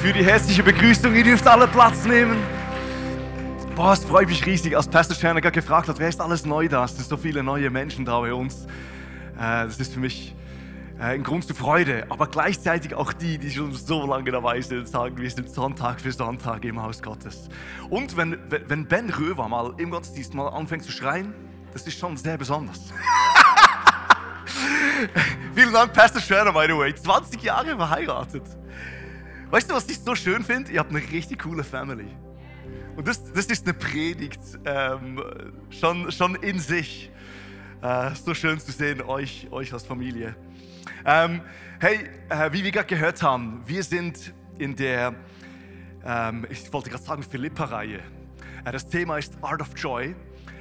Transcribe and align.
für 0.00 0.12
die 0.14 0.24
herzliche 0.24 0.62
Begrüßung. 0.62 1.14
Ihr 1.14 1.24
dürft 1.24 1.46
alle 1.46 1.68
Platz 1.68 2.06
nehmen. 2.06 2.38
Boah, 3.76 3.92
es 3.92 4.02
freut 4.02 4.28
mich 4.28 4.46
riesig, 4.46 4.74
als 4.74 4.88
Pastor 4.88 5.14
Scherner 5.14 5.42
gerade 5.42 5.54
gefragt 5.54 5.88
hat, 5.88 5.98
wer 5.98 6.08
ist 6.08 6.22
alles 6.22 6.46
neu 6.46 6.68
da? 6.68 6.86
Es 6.86 6.96
sind 6.96 7.06
so 7.06 7.18
viele 7.18 7.42
neue 7.42 7.68
Menschen 7.68 8.06
da 8.06 8.18
bei 8.18 8.32
uns. 8.32 8.64
Äh, 9.38 9.66
das 9.66 9.78
ist 9.78 9.92
für 9.92 10.00
mich 10.00 10.34
äh, 10.98 11.02
ein 11.02 11.22
Grund 11.22 11.44
zur 11.44 11.54
Freude, 11.54 12.06
aber 12.08 12.28
gleichzeitig 12.28 12.94
auch 12.94 13.12
die, 13.12 13.36
die 13.36 13.50
schon 13.50 13.74
so 13.74 14.06
lange 14.06 14.30
dabei 14.30 14.62
sind, 14.62 14.88
sagen, 14.88 15.18
wir 15.18 15.30
sind 15.30 15.50
Sonntag 15.50 16.00
für 16.00 16.12
Sonntag 16.12 16.64
im 16.64 16.80
Haus 16.82 17.02
Gottes. 17.02 17.50
Und 17.90 18.16
wenn, 18.16 18.38
wenn 18.68 18.86
Ben 18.86 19.10
Röver 19.10 19.48
mal 19.48 19.74
im 19.76 19.90
Gottesdienst 19.90 20.32
mal 20.32 20.48
anfängt 20.48 20.84
zu 20.84 20.92
schreien, 20.92 21.34
das 21.74 21.86
ist 21.86 21.98
schon 21.98 22.16
sehr 22.16 22.38
besonders. 22.38 22.80
Vielen 25.54 25.74
Dank, 25.74 25.92
Pastor 25.92 26.22
Schwerner, 26.22 26.54
by 26.54 26.64
the 26.66 26.78
way. 26.78 26.94
20 26.94 27.42
Jahre 27.42 27.76
verheiratet. 27.76 28.59
Weißt 29.50 29.68
du, 29.68 29.74
was 29.74 29.88
ich 29.88 29.98
so 29.98 30.14
schön 30.14 30.44
finde? 30.44 30.70
Ihr 30.70 30.78
habt 30.78 30.90
eine 30.90 31.00
richtig 31.00 31.40
coole 31.40 31.64
Family. 31.64 32.06
Und 32.96 33.08
das, 33.08 33.32
das 33.32 33.46
ist 33.46 33.66
eine 33.66 33.74
Predigt 33.74 34.40
ähm, 34.64 35.20
schon, 35.70 36.12
schon 36.12 36.36
in 36.36 36.60
sich. 36.60 37.10
Äh, 37.82 38.14
so 38.14 38.32
schön 38.34 38.60
zu 38.60 38.70
sehen, 38.70 39.02
euch, 39.02 39.48
euch 39.50 39.72
als 39.72 39.84
Familie. 39.84 40.36
Ähm, 41.04 41.40
hey, 41.80 41.98
äh, 42.28 42.52
wie 42.52 42.62
wir 42.62 42.70
gerade 42.70 42.86
gehört 42.86 43.22
haben, 43.22 43.62
wir 43.66 43.82
sind 43.82 44.32
in 44.58 44.76
der, 44.76 45.14
ähm, 46.04 46.46
ich 46.48 46.72
wollte 46.72 46.90
gerade 46.90 47.02
sagen, 47.02 47.22
Philippa-Reihe. 47.22 48.00
Äh, 48.64 48.72
das 48.72 48.88
Thema 48.88 49.18
ist 49.18 49.34
Art 49.42 49.62
of 49.62 49.70
Joy 49.76 50.14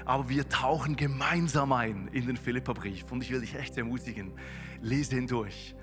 aber 0.10 0.28
wir 0.28 0.50
tauchen 0.50 0.96
gemeinsam 0.96 1.72
ein 1.72 2.10
in 2.12 2.26
den 2.26 2.36
Philipperbrief 2.36 3.12
und 3.12 3.22
ich 3.22 3.30
will 3.30 3.42
dich 3.42 3.54
echt 3.54 3.78
ermutigen, 3.78 4.32
lese 4.82 5.16
ihn 5.16 5.28
durch. 5.28 5.76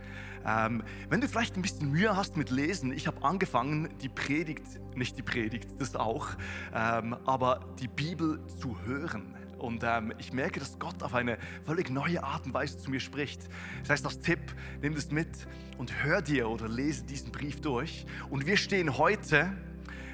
Ähm, 0.46 0.84
wenn 1.08 1.20
du 1.20 1.28
vielleicht 1.28 1.56
ein 1.56 1.62
bisschen 1.62 1.90
Mühe 1.90 2.16
hast 2.16 2.36
mit 2.36 2.50
Lesen, 2.50 2.92
ich 2.92 3.06
habe 3.08 3.24
angefangen, 3.24 3.88
die 4.00 4.08
Predigt, 4.08 4.64
nicht 4.94 5.18
die 5.18 5.22
Predigt, 5.22 5.68
das 5.80 5.96
auch, 5.96 6.28
ähm, 6.72 7.16
aber 7.26 7.60
die 7.80 7.88
Bibel 7.88 8.40
zu 8.46 8.80
hören. 8.86 9.34
Und 9.58 9.82
ähm, 9.84 10.12
ich 10.18 10.32
merke, 10.32 10.60
dass 10.60 10.78
Gott 10.78 11.02
auf 11.02 11.14
eine 11.14 11.38
völlig 11.64 11.90
neue 11.90 12.22
Art 12.22 12.46
und 12.46 12.54
Weise 12.54 12.78
zu 12.78 12.90
mir 12.90 13.00
spricht. 13.00 13.48
Das 13.80 13.90
heißt, 13.90 14.06
als 14.06 14.20
Tipp, 14.20 14.54
nimm 14.82 14.94
das 14.94 15.10
mit 15.10 15.48
und 15.78 16.04
hör 16.04 16.22
dir 16.22 16.48
oder 16.48 16.68
lese 16.68 17.04
diesen 17.04 17.32
Brief 17.32 17.60
durch. 17.60 18.06
Und 18.30 18.46
wir 18.46 18.56
stehen 18.56 18.98
heute 18.98 19.52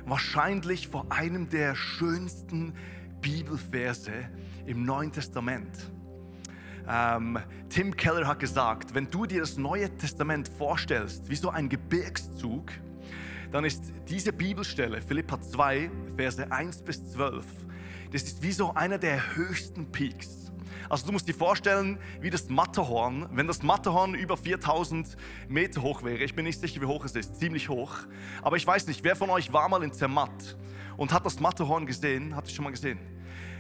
wahrscheinlich 0.07 0.89
vor 0.89 1.07
einem 1.11 1.51
der 1.51 1.75
schönsten 1.75 2.75
Bibelverse 3.21 4.13
im 4.67 4.85
Neuen 4.85 5.13
Testament. 5.13 5.91
Ähm, 6.93 7.39
Tim 7.71 7.97
Keller 7.97 8.27
hat 8.27 8.39
gesagt, 8.39 8.95
wenn 8.95 9.11
du 9.11 9.25
dir 9.25 9.41
das 9.41 9.57
Neue 9.57 9.97
Testament 9.97 10.51
vorstellst, 10.59 11.27
wie 11.31 11.37
so 11.37 11.49
ein 11.49 11.71
Gebirgszug, 11.71 12.71
dann 13.51 13.65
ist 13.65 13.85
diese 14.09 14.31
Bibelstelle, 14.31 15.01
Philippa 15.01 15.41
2, 15.41 15.91
Verse 16.17 16.53
1 16.53 16.83
bis 16.83 17.13
12, 17.13 17.47
das 18.13 18.25
ist 18.25 18.43
wie 18.43 18.53
so 18.53 18.75
einer 18.75 18.99
der 18.99 19.37
höchsten 19.37 19.91
Peaks. 19.91 20.53
Also 20.91 21.07
du 21.07 21.13
musst 21.13 21.27
dir 21.27 21.35
vorstellen, 21.35 21.99
wie 22.21 22.29
das 22.29 22.51
Matterhorn, 22.51 23.27
wenn 23.33 23.47
das 23.47 23.63
Matterhorn 23.63 24.15
über 24.15 24.37
4000 24.37 25.17
Meter 25.49 25.81
hoch 25.81 26.03
wäre, 26.03 26.23
ich 26.23 26.35
bin 26.35 26.45
nicht 26.45 26.61
sicher, 26.61 26.83
wie 26.83 26.87
hoch 26.87 27.07
es 27.07 27.15
ist, 27.15 27.41
ziemlich 27.41 27.71
hoch, 27.71 27.97
aber 28.43 28.57
ich 28.59 28.67
weiß 28.67 28.87
nicht, 28.87 29.03
wer 29.03 29.17
von 29.17 29.31
euch 29.31 29.51
war 29.51 29.67
mal 29.71 29.83
in 29.83 29.95
Zermatt 29.95 30.59
und 30.99 31.11
hat 31.15 31.25
das 31.25 31.41
Matterhorn 31.41 31.87
gesehen, 31.87 32.37
hat 32.37 32.49
es 32.49 32.53
schon 32.53 32.65
mal 32.65 32.71
gesehen? 32.71 32.99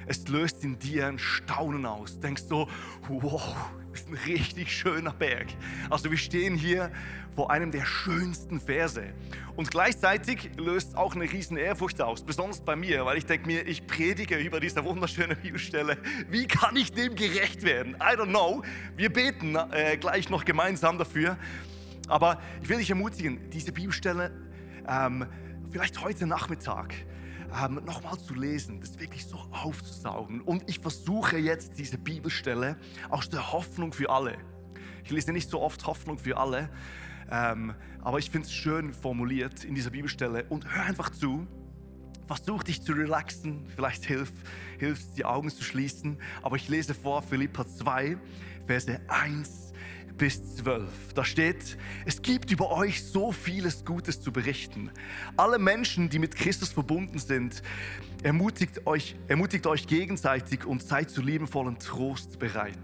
Es 0.06 0.26
löst 0.28 0.64
in 0.64 0.78
dir 0.78 1.06
ein 1.06 1.18
Staunen 1.18 1.86
aus. 1.86 2.14
Du 2.14 2.20
denkst 2.20 2.42
so, 2.48 2.68
wow, 3.08 3.54
das 3.90 4.00
ist 4.00 4.08
ein 4.08 4.18
richtig 4.26 4.72
schöner 4.72 5.12
Berg. 5.12 5.48
Also 5.90 6.10
wir 6.10 6.18
stehen 6.18 6.54
hier 6.54 6.90
vor 7.34 7.50
einem 7.50 7.70
der 7.70 7.84
schönsten 7.84 8.60
Verse. 8.60 9.02
Und 9.56 9.70
gleichzeitig 9.70 10.50
löst 10.56 10.96
auch 10.96 11.14
eine 11.14 11.30
riesen 11.30 11.56
Ehrfurcht 11.56 12.00
aus, 12.00 12.22
besonders 12.22 12.60
bei 12.60 12.76
mir, 12.76 13.04
weil 13.04 13.18
ich 13.18 13.26
denke 13.26 13.46
mir, 13.46 13.66
ich 13.66 13.86
predige 13.86 14.36
über 14.36 14.60
diese 14.60 14.84
wunderschöne 14.84 15.36
Bibelstelle. 15.36 15.98
Wie 16.28 16.46
kann 16.46 16.76
ich 16.76 16.92
dem 16.92 17.14
gerecht 17.14 17.62
werden? 17.62 17.94
I 17.96 18.16
don't 18.16 18.28
know. 18.28 18.62
Wir 18.96 19.12
beten 19.12 19.56
äh, 19.56 19.96
gleich 19.96 20.30
noch 20.30 20.44
gemeinsam 20.44 20.98
dafür. 20.98 21.38
Aber 22.08 22.40
ich 22.62 22.68
will 22.68 22.78
dich 22.78 22.90
ermutigen, 22.90 23.50
diese 23.50 23.72
Bibelstelle 23.72 24.32
ähm, 24.88 25.26
vielleicht 25.70 26.02
heute 26.02 26.26
Nachmittag 26.26 26.94
ähm, 27.60 27.80
nochmal 27.84 28.18
zu 28.18 28.34
lesen, 28.34 28.80
das 28.80 28.98
wirklich 28.98 29.26
so 29.26 29.36
aufzusaugen. 29.50 30.40
Und 30.40 30.68
ich 30.68 30.78
versuche 30.78 31.38
jetzt 31.38 31.78
diese 31.78 31.98
Bibelstelle 31.98 32.76
aus 33.10 33.28
der 33.28 33.52
Hoffnung 33.52 33.92
für 33.92 34.10
alle. 34.10 34.38
Ich 35.04 35.10
lese 35.10 35.32
nicht 35.32 35.50
so 35.50 35.60
oft 35.60 35.86
Hoffnung 35.86 36.18
für 36.18 36.36
alle, 36.36 36.70
ähm, 37.30 37.74
aber 38.00 38.18
ich 38.18 38.30
finde 38.30 38.46
es 38.46 38.52
schön 38.52 38.92
formuliert 38.92 39.64
in 39.64 39.74
dieser 39.74 39.90
Bibelstelle. 39.90 40.44
Und 40.48 40.74
hör 40.74 40.84
einfach 40.84 41.10
zu. 41.10 41.46
Versuch 42.26 42.62
dich 42.62 42.82
zu 42.82 42.92
relaxen, 42.92 43.66
vielleicht 43.74 44.04
hilft 44.04 44.34
es, 44.78 45.12
die 45.12 45.24
Augen 45.24 45.50
zu 45.50 45.62
schließen. 45.62 46.18
Aber 46.40 46.56
ich 46.56 46.68
lese 46.68 46.94
vor 46.94 47.20
Philippa 47.20 47.66
2, 47.66 48.16
Verse 48.66 49.00
1 49.08 49.72
bis 50.16 50.56
12. 50.56 51.14
Da 51.14 51.24
steht, 51.24 51.76
es 52.06 52.22
gibt 52.22 52.50
über 52.50 52.70
euch 52.70 53.02
so 53.02 53.32
vieles 53.32 53.84
Gutes 53.84 54.20
zu 54.20 54.32
berichten. 54.32 54.90
Alle 55.36 55.58
Menschen, 55.58 56.10
die 56.10 56.18
mit 56.18 56.36
Christus 56.36 56.70
verbunden 56.70 57.18
sind, 57.18 57.62
ermutigt 58.22 58.86
euch, 58.86 59.16
ermutigt 59.28 59.66
euch 59.66 59.86
gegenseitig 59.86 60.64
und 60.64 60.82
seid 60.82 61.10
zu 61.10 61.22
liebevollen 61.22 61.78
Trost 61.78 62.38
bereit. 62.38 62.78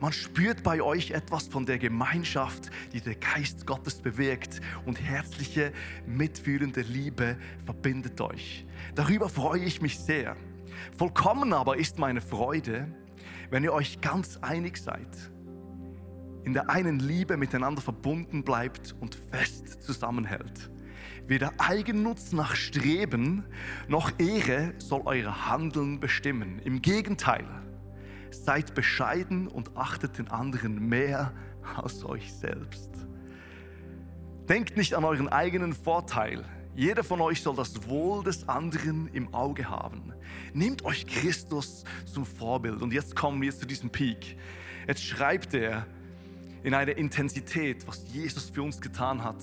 Man 0.00 0.12
spürt 0.12 0.62
bei 0.62 0.82
euch 0.82 1.12
etwas 1.12 1.48
von 1.48 1.66
der 1.66 1.78
Gemeinschaft, 1.78 2.70
die 2.92 3.00
der 3.00 3.14
Geist 3.14 3.66
Gottes 3.66 4.00
bewirkt 4.00 4.60
und 4.84 5.00
herzliche, 5.00 5.72
mitfühlende 6.06 6.82
Liebe 6.82 7.36
verbindet 7.64 8.20
euch. 8.20 8.66
Darüber 8.94 9.28
freue 9.28 9.64
ich 9.64 9.80
mich 9.80 9.98
sehr. 9.98 10.36
Vollkommen 10.98 11.52
aber 11.52 11.76
ist 11.76 11.98
meine 11.98 12.20
Freude, 12.20 12.88
wenn 13.50 13.64
ihr 13.64 13.72
euch 13.72 14.00
ganz 14.00 14.38
einig 14.42 14.76
seid 14.78 15.08
in 16.44 16.52
der 16.52 16.70
einen 16.70 16.98
Liebe 16.98 17.36
miteinander 17.36 17.80
verbunden 17.80 18.44
bleibt 18.44 18.94
und 19.00 19.14
fest 19.14 19.82
zusammenhält. 19.82 20.70
Weder 21.26 21.52
Eigennutz 21.56 22.32
nach 22.32 22.54
Streben 22.54 23.44
noch 23.88 24.10
Ehre 24.18 24.74
soll 24.78 25.02
euer 25.06 25.48
Handeln 25.48 26.00
bestimmen. 26.00 26.58
Im 26.58 26.82
Gegenteil, 26.82 27.46
seid 28.30 28.74
bescheiden 28.74 29.48
und 29.48 29.76
achtet 29.76 30.18
den 30.18 30.28
anderen 30.28 30.88
mehr 30.88 31.32
als 31.76 32.04
euch 32.04 32.32
selbst. 32.34 32.90
Denkt 34.48 34.76
nicht 34.76 34.94
an 34.94 35.04
euren 35.04 35.28
eigenen 35.28 35.72
Vorteil. 35.72 36.44
Jeder 36.76 37.04
von 37.04 37.20
euch 37.20 37.40
soll 37.40 37.54
das 37.54 37.88
Wohl 37.88 38.24
des 38.24 38.48
anderen 38.48 39.08
im 39.12 39.32
Auge 39.32 39.68
haben. 39.68 40.12
Nehmt 40.52 40.84
euch 40.84 41.06
Christus 41.06 41.84
zum 42.04 42.26
Vorbild. 42.26 42.82
Und 42.82 42.92
jetzt 42.92 43.14
kommen 43.14 43.40
wir 43.40 43.52
zu 43.52 43.66
diesem 43.66 43.90
Peak. 43.90 44.36
Jetzt 44.86 45.04
schreibt 45.04 45.54
er, 45.54 45.86
in 46.64 46.72
einer 46.72 46.96
Intensität, 46.96 47.86
was 47.86 48.04
Jesus 48.12 48.50
für 48.50 48.62
uns 48.62 48.80
getan 48.80 49.22
hat. 49.22 49.36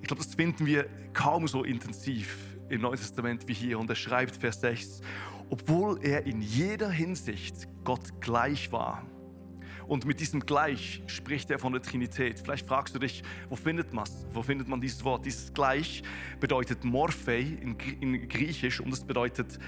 Ich 0.00 0.06
glaube, 0.06 0.22
das 0.22 0.34
finden 0.34 0.64
wir 0.64 0.88
kaum 1.12 1.48
so 1.48 1.64
intensiv 1.64 2.38
im 2.68 2.80
Neuen 2.80 2.96
Testament 2.96 3.46
wie 3.48 3.54
hier. 3.54 3.78
Und 3.78 3.90
er 3.90 3.96
schreibt, 3.96 4.36
Vers 4.36 4.60
6, 4.60 5.00
obwohl 5.50 5.98
er 6.02 6.26
in 6.26 6.40
jeder 6.40 6.90
Hinsicht 6.90 7.68
Gott 7.84 8.20
gleich 8.20 8.70
war. 8.70 9.04
Und 9.88 10.04
mit 10.04 10.20
diesem 10.20 10.40
Gleich 10.40 11.02
spricht 11.06 11.50
er 11.50 11.58
von 11.58 11.72
der 11.72 11.82
Trinität. 11.82 12.40
Vielleicht 12.40 12.68
fragst 12.68 12.94
du 12.94 12.98
dich, 12.98 13.22
wo 13.48 13.56
findet 13.56 13.92
man 13.92 14.04
Wo 14.32 14.42
findet 14.42 14.68
man 14.68 14.80
dieses 14.80 15.02
Wort? 15.02 15.24
Dieses 15.24 15.52
Gleich 15.52 16.02
bedeutet 16.38 16.84
Morphei 16.84 17.40
in, 17.40 17.76
in 18.00 18.28
Griechisch 18.28 18.80
und 18.80 18.92
es 18.92 19.02
bedeutet 19.02 19.58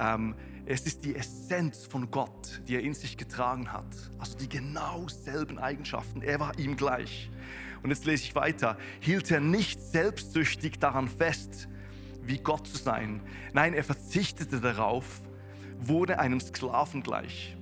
ähm, 0.00 0.34
es 0.70 0.82
ist 0.82 1.04
die 1.04 1.14
Essenz 1.14 1.86
von 1.86 2.10
Gott, 2.10 2.60
die 2.68 2.74
er 2.74 2.82
in 2.82 2.94
sich 2.94 3.16
getragen 3.16 3.72
hat. 3.72 3.86
Also 4.18 4.36
die 4.36 4.48
genau 4.48 5.08
selben 5.08 5.58
Eigenschaften. 5.58 6.22
Er 6.22 6.40
war 6.40 6.58
ihm 6.58 6.76
gleich. 6.76 7.30
Und 7.82 7.90
jetzt 7.90 8.04
lese 8.04 8.24
ich 8.24 8.34
weiter. 8.34 8.76
Hielt 9.00 9.30
er 9.30 9.40
nicht 9.40 9.80
selbstsüchtig 9.80 10.78
daran 10.78 11.08
fest, 11.08 11.68
wie 12.22 12.38
Gott 12.38 12.66
zu 12.66 12.76
sein. 12.76 13.22
Nein, 13.52 13.72
er 13.72 13.84
verzichtete 13.84 14.60
darauf, 14.60 15.06
wurde 15.78 16.18
einem 16.18 16.40
Sklaven 16.40 17.02
gleich. 17.02 17.57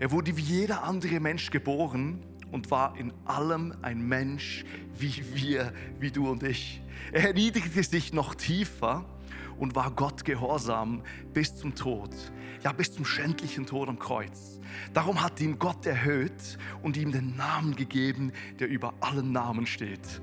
Er 0.00 0.10
wurde 0.10 0.36
wie 0.36 0.42
jeder 0.42 0.82
andere 0.82 1.20
Mensch 1.20 1.50
geboren 1.50 2.20
und 2.50 2.70
war 2.70 2.96
in 2.98 3.12
allem 3.24 3.74
ein 3.82 4.06
Mensch 4.06 4.64
wie 4.98 5.22
wir, 5.34 5.72
wie 5.98 6.10
du 6.10 6.28
und 6.28 6.42
ich. 6.42 6.80
Er 7.12 7.28
erniedrigte 7.28 7.82
sich 7.82 8.12
noch 8.12 8.34
tiefer 8.34 9.04
und 9.58 9.74
war 9.74 9.90
Gott 9.90 10.24
gehorsam 10.24 11.02
bis 11.32 11.56
zum 11.56 11.74
Tod, 11.74 12.10
ja 12.62 12.72
bis 12.72 12.92
zum 12.92 13.04
schändlichen 13.04 13.66
Tod 13.66 13.88
am 13.88 13.98
Kreuz. 13.98 14.60
Darum 14.92 15.22
hat 15.22 15.40
ihn 15.40 15.58
Gott 15.58 15.86
erhöht 15.86 16.58
und 16.82 16.96
ihm 16.96 17.12
den 17.12 17.36
Namen 17.36 17.76
gegeben, 17.76 18.32
der 18.58 18.68
über 18.68 18.94
allen 19.00 19.32
Namen 19.32 19.66
steht 19.66 20.20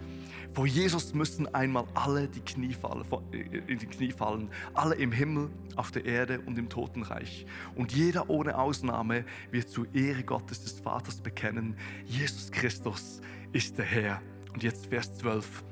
vor 0.54 0.66
Jesus 0.66 1.14
müssen 1.14 1.54
einmal 1.54 1.86
alle 1.94 2.28
die 2.28 2.42
Knie 2.42 2.74
fallen, 2.74 3.06
äh, 3.32 3.72
in 3.72 3.80
die 3.80 3.86
Knie 3.86 4.12
fallen. 4.12 4.50
Alle 4.74 4.96
im 4.96 5.12
Himmel, 5.12 5.50
auf 5.78 5.92
der 5.92 6.06
Erde 6.06 6.42
und 6.42 6.58
im 6.58 6.68
Totenreich. 6.68 7.46
Und 7.76 7.94
jeder 7.94 8.30
ohne 8.30 8.58
Ausnahme 8.58 9.24
wird 9.52 9.70
zur 9.70 9.94
Ehre 9.96 10.24
Gottes 10.24 10.62
des 10.64 10.80
Vaters 10.80 11.22
bekennen, 11.22 11.78
Jesus 12.06 12.52
Christus 12.52 13.22
ist 13.54 13.78
der 13.78 13.86
Herr. 13.86 14.22
Und 14.54 14.64
jetzt 14.64 14.88
Vers 14.88 15.18
12. 15.18 15.64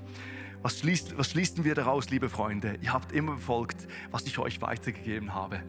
Was, 0.61 0.79
schließt, 0.79 1.17
was 1.17 1.31
schließen 1.31 1.63
wir 1.63 1.73
daraus, 1.73 2.09
liebe 2.09 2.27
Freunde? 2.27 2.77
Ihr 2.81 2.91
habt 2.91 3.13
immer 3.13 3.35
befolgt, 3.35 3.87
was 4.11 4.25
ich 4.25 4.37
euch 4.39 4.61
weitergegeben 4.61 5.33
habe. 5.33 5.63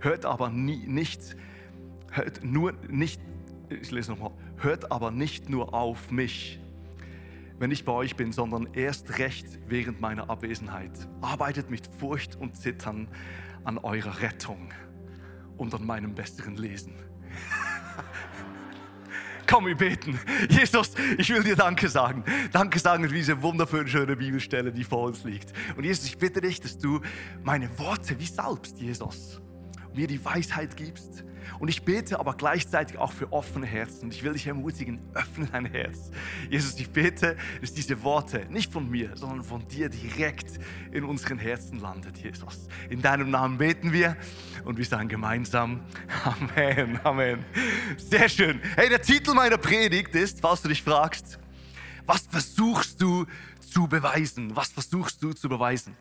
Hört 0.00 0.24
aber 0.24 0.50
nie, 0.50 0.84
nicht, 0.86 1.36
hört 2.10 2.42
nur 2.42 2.72
nicht, 2.88 3.20
ich 3.68 3.92
lese 3.92 4.10
nochmal, 4.10 4.32
hört 4.56 4.90
aber 4.90 5.12
nicht 5.12 5.48
nur 5.48 5.72
auf 5.72 6.10
mich, 6.10 6.60
wenn 7.60 7.70
ich 7.70 7.84
bei 7.84 7.92
euch 7.92 8.16
bin, 8.16 8.32
sondern 8.32 8.66
erst 8.74 9.18
recht 9.18 9.46
während 9.68 10.00
meiner 10.00 10.28
Abwesenheit. 10.28 10.90
Arbeitet 11.20 11.70
mit 11.70 11.86
Furcht 11.86 12.34
und 12.34 12.56
Zittern 12.56 13.06
an 13.62 13.78
eurer 13.78 14.22
Rettung 14.22 14.72
und 15.56 15.72
an 15.72 15.86
meinem 15.86 16.16
besseren 16.16 16.56
Lesen. 16.56 16.94
Komm, 19.46 19.66
wir 19.66 19.76
beten. 19.76 20.18
Jesus, 20.48 20.92
ich 21.18 21.28
will 21.30 21.42
dir 21.42 21.56
Danke 21.56 21.88
sagen. 21.88 22.24
Danke 22.52 22.78
sagen 22.78 23.08
für 23.08 23.14
diese 23.14 23.40
wunderschöne 23.42 23.88
schöne 23.88 24.16
Bibelstelle, 24.16 24.72
die 24.72 24.84
vor 24.84 25.04
uns 25.04 25.24
liegt. 25.24 25.52
Und 25.76 25.84
Jesus, 25.84 26.06
ich 26.06 26.18
bitte 26.18 26.40
dich, 26.40 26.60
dass 26.60 26.78
du 26.78 27.00
meine 27.42 27.68
Worte 27.78 28.18
wie 28.18 28.26
salbst, 28.26 28.78
Jesus, 28.78 29.40
mir 29.94 30.06
die 30.06 30.24
Weisheit 30.24 30.76
gibst 30.76 31.24
und 31.58 31.68
ich 31.68 31.82
bete 31.82 32.18
aber 32.18 32.34
gleichzeitig 32.34 32.98
auch 32.98 33.12
für 33.12 33.32
offene 33.32 33.66
Herzen. 33.66 34.10
Ich 34.10 34.22
will 34.22 34.32
dich 34.32 34.46
ermutigen, 34.46 35.00
öffne 35.14 35.46
dein 35.46 35.66
Herz. 35.66 36.10
Jesus, 36.50 36.78
ich 36.78 36.90
bete, 36.90 37.36
dass 37.60 37.72
diese 37.72 38.02
Worte 38.02 38.46
nicht 38.50 38.72
von 38.72 38.88
mir, 38.90 39.16
sondern 39.16 39.44
von 39.44 39.66
dir 39.68 39.88
direkt 39.88 40.58
in 40.92 41.04
unseren 41.04 41.38
Herzen 41.38 41.78
landet, 41.78 42.18
Jesus. 42.18 42.68
In 42.90 43.02
deinem 43.02 43.30
Namen 43.30 43.58
beten 43.58 43.92
wir 43.92 44.16
und 44.64 44.78
wir 44.78 44.84
sagen 44.84 45.08
gemeinsam 45.08 45.80
Amen, 46.24 47.00
Amen. 47.04 47.44
Sehr 47.96 48.28
schön. 48.28 48.60
Hey, 48.76 48.88
der 48.88 49.02
Titel 49.02 49.34
meiner 49.34 49.58
Predigt 49.58 50.14
ist, 50.14 50.40
falls 50.40 50.62
du 50.62 50.68
dich 50.68 50.82
fragst, 50.82 51.38
was 52.06 52.22
versuchst 52.22 53.00
du 53.00 53.26
zu 53.60 53.86
beweisen? 53.86 54.54
Was 54.54 54.68
versuchst 54.68 55.22
du 55.22 55.32
zu 55.32 55.48
beweisen? 55.48 55.96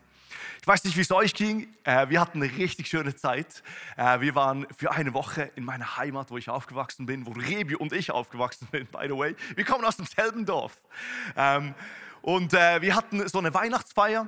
Ich 0.63 0.67
weiß 0.67 0.83
nicht, 0.83 0.95
wie 0.95 1.01
es 1.01 1.11
euch 1.11 1.33
ging. 1.33 1.75
Äh, 1.85 2.09
wir 2.09 2.21
hatten 2.21 2.39
eine 2.39 2.55
richtig 2.55 2.87
schöne 2.87 3.15
Zeit. 3.15 3.63
Äh, 3.97 4.19
wir 4.19 4.35
waren 4.35 4.67
für 4.77 4.91
eine 4.91 5.11
Woche 5.15 5.49
in 5.55 5.65
meiner 5.65 5.97
Heimat, 5.97 6.29
wo 6.29 6.37
ich 6.37 6.49
aufgewachsen 6.49 7.07
bin, 7.07 7.25
wo 7.25 7.31
Rebi 7.31 7.73
und 7.73 7.93
ich 7.93 8.11
aufgewachsen 8.11 8.67
sind, 8.71 8.91
by 8.91 9.07
the 9.07 9.17
way. 9.17 9.35
Wir 9.55 9.65
kommen 9.65 9.83
aus 9.83 9.97
demselben 9.97 10.45
Dorf. 10.45 10.77
Ähm, 11.35 11.73
und 12.21 12.53
äh, 12.53 12.79
wir 12.79 12.95
hatten 12.95 13.27
so 13.27 13.39
eine 13.39 13.51
Weihnachtsfeier 13.55 14.27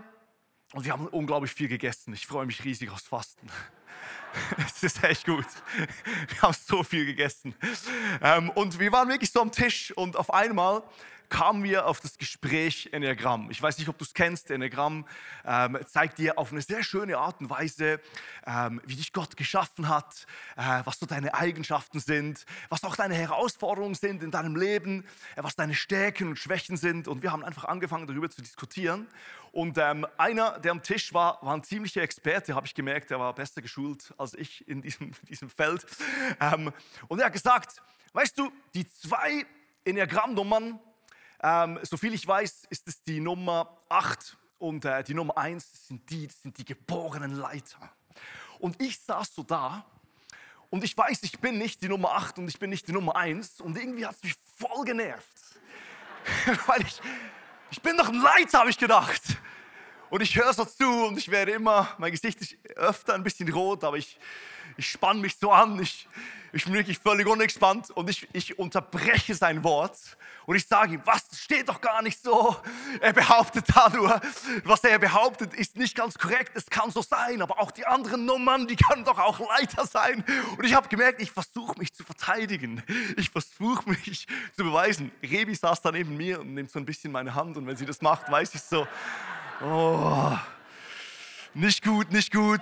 und 0.74 0.86
wir 0.86 0.92
haben 0.94 1.06
unglaublich 1.06 1.54
viel 1.54 1.68
gegessen. 1.68 2.16
Ich 2.16 2.26
freue 2.26 2.48
mich 2.48 2.64
riesig 2.64 2.90
aufs 2.90 3.08
Fasten. 3.08 3.48
Es 4.66 4.82
ist 4.82 5.04
echt 5.04 5.28
gut. 5.28 5.46
Wir 6.30 6.42
haben 6.42 6.56
so 6.56 6.82
viel 6.82 7.06
gegessen. 7.06 7.54
Ähm, 8.24 8.50
und 8.50 8.80
wir 8.80 8.92
waren 8.92 9.08
wirklich 9.08 9.32
so 9.32 9.40
am 9.40 9.52
Tisch 9.52 9.96
und 9.96 10.16
auf 10.16 10.34
einmal 10.34 10.82
kamen 11.30 11.64
wir 11.64 11.88
auf 11.88 12.00
das 12.00 12.18
Gespräch 12.18 12.90
Enneagramm. 12.92 13.50
Ich 13.52 13.62
weiß 13.62 13.78
nicht, 13.78 13.90
ob 13.90 13.98
du 13.98 14.04
es 14.04 14.14
kennst. 14.14 14.52
Enneagramm 14.52 15.06
ähm, 15.46 15.78
zeigt 15.88 16.18
dir 16.18 16.38
auf 16.38 16.52
eine 16.52 16.62
sehr 16.62 16.84
schöne 16.84 17.18
Art 17.18 17.42
und 17.42 17.50
Weise, 17.50 18.00
ähm, 18.46 18.82
wie 18.86 18.96
dich 18.96 19.14
Gott 19.14 19.38
geschaffen 19.38 19.90
hat, 19.90 20.26
äh, 20.56 20.82
was 20.84 21.00
so 21.00 21.06
deine 21.06 21.34
Eigenschaften 21.34 22.00
sind, 22.00 22.46
was 22.70 22.84
auch 22.84 22.96
deine 22.96 23.16
Herausforderungen 23.16 23.96
sind 23.96 24.24
in 24.24 24.32
deinem 24.32 24.56
Leben, 24.56 25.06
äh, 25.36 25.44
was 25.44 25.56
deine 25.56 25.76
Stärken 25.76 26.30
und 26.30 26.38
Schwächen 26.38 26.78
sind. 26.78 27.08
Und 27.08 27.24
wir 27.24 27.32
haben 27.32 27.44
einfach 27.44 27.66
angefangen, 27.66 28.08
darüber 28.08 28.30
zu 28.30 28.42
diskutieren. 28.42 29.08
Und 29.52 29.78
ähm, 29.78 30.08
einer, 30.18 30.60
der 30.60 30.72
am 30.72 30.82
Tisch 30.82 31.14
war, 31.14 31.38
war 31.44 31.54
ein 31.54 31.64
ziemlicher 31.64 32.02
Experte, 32.02 32.56
habe 32.56 32.66
ich 32.66 32.74
gemerkt. 32.74 33.12
Der 33.12 33.20
war 33.20 33.34
besser 33.34 33.62
geschult 33.62 34.14
als 34.18 34.34
ich 34.34 34.68
in 34.68 34.82
diesem, 34.82 35.12
diesem 35.30 35.50
Feld. 35.50 35.86
Ähm, 36.40 36.72
und 37.08 37.20
er 37.20 37.28
hat 37.28 37.34
gesagt, 37.34 37.82
weißt 38.14 38.38
du, 38.38 38.52
die 38.74 38.88
zwei 38.92 39.46
Enneagrammnummern, 39.86 40.80
ähm, 41.44 41.78
soviel 41.84 42.14
ich 42.14 42.26
weiß, 42.26 42.68
ist 42.70 42.88
es 42.88 43.04
die 43.04 43.20
Nummer 43.20 43.78
8 43.90 44.38
und 44.60 44.86
äh, 44.86 45.04
die 45.04 45.14
Nummer 45.14 45.38
1 45.38 45.88
sind 45.88 46.10
die, 46.10 46.28
sind 46.28 46.58
die 46.58 46.64
geborenen 46.64 47.36
Leiter. 47.36 47.92
Und 48.60 48.82
ich 48.82 48.98
saß 49.00 49.36
so 49.36 49.44
da 49.44 49.86
und 50.70 50.86
ich 50.86 50.98
weiß, 50.98 51.22
ich 51.24 51.38
bin 51.40 51.58
nicht 51.58 51.82
die 51.82 51.90
Nummer 51.90 52.14
8 52.14 52.40
und 52.40 52.48
ich 52.48 52.58
bin 52.58 52.70
nicht 52.70 52.88
die 52.88 52.94
Nummer 52.94 53.18
1 53.18 53.60
und 53.60 53.78
irgendwie 53.78 54.06
hat 54.06 54.16
es 54.16 54.24
mich 54.24 54.36
voll 54.58 54.86
genervt. 54.86 55.28
Weil 56.66 56.82
ich, 56.82 57.02
ich 57.72 57.82
bin 57.82 57.98
doch 57.98 58.08
ein 58.08 58.22
Leiter, 58.22 58.60
habe 58.60 58.70
ich 58.70 58.78
gedacht. 58.78 59.22
Und 60.10 60.22
ich 60.22 60.38
höre 60.38 60.54
so 60.54 60.64
zu 60.64 61.08
und 61.08 61.18
ich 61.18 61.30
werde 61.30 61.52
immer, 61.52 61.90
mein 61.98 62.12
Gesicht 62.12 62.40
ist 62.40 62.56
öfter 62.76 63.16
ein 63.16 63.24
bisschen 63.24 63.52
rot, 63.52 63.84
aber 63.84 63.98
ich, 63.98 64.18
ich 64.78 64.90
spanne 64.90 65.20
mich 65.20 65.38
so 65.38 65.52
an. 65.52 65.80
Ich, 65.80 66.08
ich 66.52 66.66
bin 66.66 66.74
wirklich 66.74 67.00
völlig 67.00 67.28
unentspannt 67.28 67.90
und 67.92 68.10
ich, 68.10 68.28
ich 68.34 68.60
unterbreche 68.60 69.34
sein 69.36 69.64
Wort 69.64 69.98
und 70.46 70.56
ich 70.56 70.68
sage 70.68 70.96
ihm, 70.96 71.02
was 71.06 71.24
steht 71.36 71.70
doch 71.70 71.82
gar 71.82 72.02
nicht 72.02 72.22
so. 72.22 72.56
Er 73.00 73.14
behauptet 73.14 73.66
da 73.74 73.90
nur, 73.90 74.22
was 74.64 74.84
er 74.84 75.00
behauptet, 75.00 75.54
ist 75.54 75.78
nicht 75.78 75.96
ganz 75.96 76.18
korrekt. 76.18 76.52
Es 76.54 76.68
kann 76.68 76.92
so 76.92 77.02
sein, 77.02 77.42
aber 77.42 77.60
auch 77.60 77.72
die 77.72 77.86
anderen 77.86 78.26
Nummern, 78.26 78.68
die 78.68 78.76
können 78.76 79.06
doch 79.06 79.20
auch 79.20 79.40
Leiter 79.40 79.86
sein. 79.88 80.24
Und 80.58 80.66
ich 80.66 80.74
habe 80.74 80.88
gemerkt, 80.90 81.22
ich 81.22 81.32
versuche 81.32 81.78
mich 81.80 81.94
zu 81.94 82.04
verteidigen. 82.04 82.84
Ich 83.18 83.30
versuche 83.30 83.90
mich 83.90 84.28
zu 84.56 84.64
beweisen. 84.64 85.12
Rebi 85.22 85.56
saß 85.56 85.82
da 85.82 85.92
neben 85.92 86.18
mir 86.18 86.42
und 86.42 86.54
nimmt 86.54 86.72
so 86.72 86.80
ein 86.80 86.86
bisschen 86.86 87.12
meine 87.12 87.34
Hand 87.34 87.58
und 87.58 87.66
wenn 87.66 87.78
sie 87.78 87.86
das 87.86 88.02
macht, 88.02 88.30
weiß 88.30 88.54
ich 88.56 88.62
so, 88.62 88.88
oh, 89.62 90.38
nicht 91.54 91.84
gut, 91.84 92.12
nicht 92.12 92.34
gut. 92.34 92.62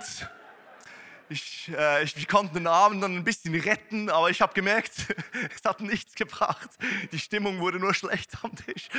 Ich, 1.32 1.72
äh, 1.74 2.04
ich, 2.04 2.14
ich, 2.14 2.28
konnte 2.28 2.52
den 2.52 2.66
Abend 2.66 3.02
dann 3.02 3.16
ein 3.16 3.24
bisschen 3.24 3.54
retten, 3.54 4.10
aber 4.10 4.28
ich 4.28 4.42
habe 4.42 4.52
gemerkt, 4.52 4.92
es 5.56 5.64
hat 5.64 5.80
nichts 5.80 6.14
gebracht. 6.14 6.68
Die 7.10 7.18
Stimmung 7.18 7.58
wurde 7.58 7.78
nur 7.78 7.94
schlecht 7.94 8.32
am 8.42 8.54
Tisch. 8.54 8.90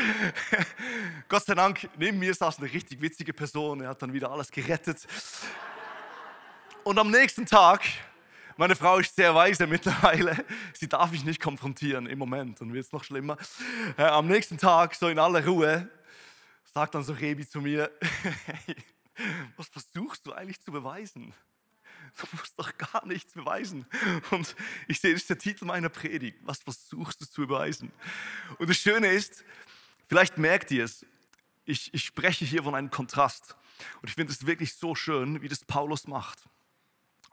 Gott 1.30 1.46
sei 1.46 1.54
Dank, 1.54 1.88
neben 1.96 2.18
mir 2.18 2.34
saß 2.34 2.58
eine 2.58 2.74
richtig 2.74 3.02
witzige 3.02 3.34
Person. 3.34 3.82
Er 3.82 3.90
hat 3.90 4.02
dann 4.02 4.14
wieder 4.14 4.32
alles 4.32 4.50
gerettet. 4.50 5.06
Und 6.84 6.98
am 6.98 7.12
nächsten 7.12 7.46
Tag, 7.46 7.84
meine 8.58 8.76
Frau 8.76 8.98
ist 8.98 9.16
sehr 9.16 9.36
weise 9.36 9.68
mittlerweile, 9.68 10.44
sie 10.74 10.90
darf 10.90 11.12
mich 11.12 11.24
nicht 11.24 11.40
konfrontieren 11.40 12.08
im 12.08 12.18
Moment 12.18 12.62
und 12.62 12.74
wird 12.74 12.88
es 12.88 12.92
noch 12.92 13.04
schlimmer. 13.04 13.38
Äh, 13.96 14.06
am 14.06 14.26
nächsten 14.26 14.58
Tag, 14.58 14.96
so 14.96 15.08
in 15.08 15.20
aller 15.20 15.46
Ruhe, 15.46 15.88
sagt 16.74 16.96
dann 16.96 17.04
so 17.04 17.14
Rebi 17.14 17.48
zu 17.48 17.62
mir, 17.62 17.92
hey, 18.66 18.76
was 19.56 19.68
versuchst 19.68 20.26
du 20.26 20.34
eigentlich 20.34 20.60
zu 20.62 20.72
beweisen? 20.72 21.32
du 22.22 22.28
musst 22.38 22.58
doch 22.58 22.78
gar 22.78 23.06
nichts 23.06 23.34
beweisen. 23.34 23.86
Und 24.32 24.56
ich 24.88 25.00
sehe, 25.00 25.14
das 25.14 25.22
ist 25.22 25.30
der 25.30 25.38
Titel 25.38 25.66
meiner 25.66 25.90
Predigt. 25.90 26.38
Was 26.42 26.60
versuchst 26.60 27.22
du 27.22 27.26
zu 27.26 27.48
beweisen? 27.48 27.92
Und 28.58 28.70
das 28.70 28.78
Schöne 28.78 29.08
ist, 29.08 29.44
vielleicht 30.08 30.38
merkt 30.38 30.72
ihr 30.72 30.86
es, 30.86 31.06
ich, 31.66 31.94
ich 31.94 32.04
spreche 32.04 32.46
hier 32.46 32.64
von 32.64 32.76
einem 32.76 32.92
Kontrast. 32.92 33.56
Und 34.02 34.10
ich 34.10 34.16
finde 34.16 34.34
es 34.34 34.46
wirklich 34.46 34.74
so 34.76 34.96
schön, 34.96 35.42
wie 35.42 35.48
das 35.48 35.66
Paulus 35.66 36.08
macht. 36.08 36.40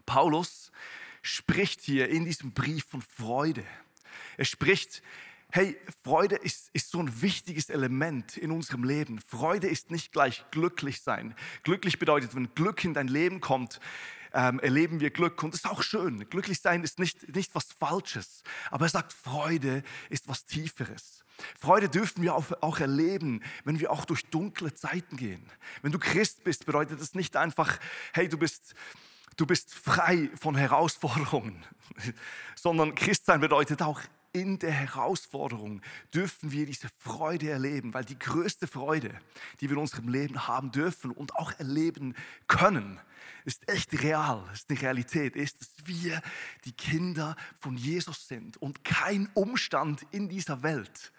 Paulus 0.06 0.72
spricht 1.22 1.80
hier 1.82 2.08
in 2.08 2.24
diesem 2.24 2.52
Brief 2.52 2.86
von 2.86 3.02
Freude. 3.02 3.64
Er 4.36 4.44
spricht, 4.44 5.02
hey, 5.50 5.76
Freude 6.02 6.36
ist, 6.36 6.70
ist 6.72 6.90
so 6.90 6.98
ein 6.98 7.22
wichtiges 7.22 7.68
Element 7.68 8.36
in 8.36 8.50
unserem 8.50 8.84
Leben. 8.84 9.20
Freude 9.20 9.68
ist 9.68 9.90
nicht 9.90 10.12
gleich 10.12 10.44
glücklich 10.50 11.02
sein. 11.02 11.34
Glücklich 11.62 11.98
bedeutet, 11.98 12.34
wenn 12.34 12.54
Glück 12.54 12.84
in 12.84 12.94
dein 12.94 13.08
Leben 13.08 13.40
kommt, 13.40 13.80
ähm, 14.32 14.60
erleben 14.60 15.00
wir 15.00 15.10
Glück 15.10 15.42
und 15.42 15.54
das 15.54 15.60
ist 15.60 15.70
auch 15.70 15.82
schön. 15.82 16.28
Glücklich 16.28 16.60
sein 16.60 16.82
ist 16.82 16.98
nicht, 16.98 17.34
nicht 17.34 17.54
was 17.54 17.68
Falsches, 17.78 18.42
aber 18.70 18.86
er 18.86 18.90
sagt, 18.90 19.12
Freude 19.12 19.82
ist 20.08 20.28
was 20.28 20.44
Tieferes. 20.44 21.24
Freude 21.58 21.88
dürfen 21.88 22.22
wir 22.22 22.34
auch, 22.34 22.80
erleben, 22.80 23.42
wenn 23.64 23.80
wir 23.80 23.90
auch 23.90 24.04
durch 24.04 24.26
dunkle 24.26 24.74
Zeiten 24.74 25.16
gehen. 25.16 25.42
Wenn 25.82 25.92
du 25.92 25.98
Christ 25.98 26.44
bist, 26.44 26.66
bedeutet 26.66 27.00
das 27.00 27.14
nicht 27.14 27.36
einfach, 27.36 27.78
hey, 28.12 28.28
du 28.28 28.36
bist, 28.36 28.74
du 29.36 29.46
bist 29.46 29.74
frei 29.74 30.30
von 30.38 30.54
Herausforderungen, 30.54 31.64
sondern 32.54 32.94
Christsein 32.94 33.40
bedeutet 33.40 33.82
auch, 33.82 34.00
in 34.32 34.58
der 34.58 34.72
Herausforderung 34.72 35.82
dürfen 36.14 36.52
wir 36.52 36.66
diese 36.66 36.88
Freude 36.98 37.50
erleben, 37.50 37.94
weil 37.94 38.04
die 38.04 38.18
größte 38.18 38.66
Freude, 38.66 39.12
die 39.60 39.68
wir 39.68 39.76
in 39.76 39.82
unserem 39.82 40.08
Leben 40.08 40.46
haben 40.46 40.70
dürfen 40.70 41.10
und 41.10 41.34
auch 41.36 41.52
erleben 41.58 42.14
können, 42.46 43.00
ist 43.44 43.68
echt 43.68 44.02
real, 44.02 44.48
ist 44.52 44.70
eine 44.70 44.80
Realität, 44.80 45.36
ist, 45.36 45.60
dass 45.60 45.70
wir 45.84 46.20
die 46.64 46.72
Kinder 46.72 47.36
von 47.60 47.76
Jesus 47.76 48.28
sind 48.28 48.56
und 48.58 48.84
kein 48.84 49.28
Umstand 49.34 50.06
in 50.10 50.28
dieser 50.28 50.62
Welt 50.62 51.12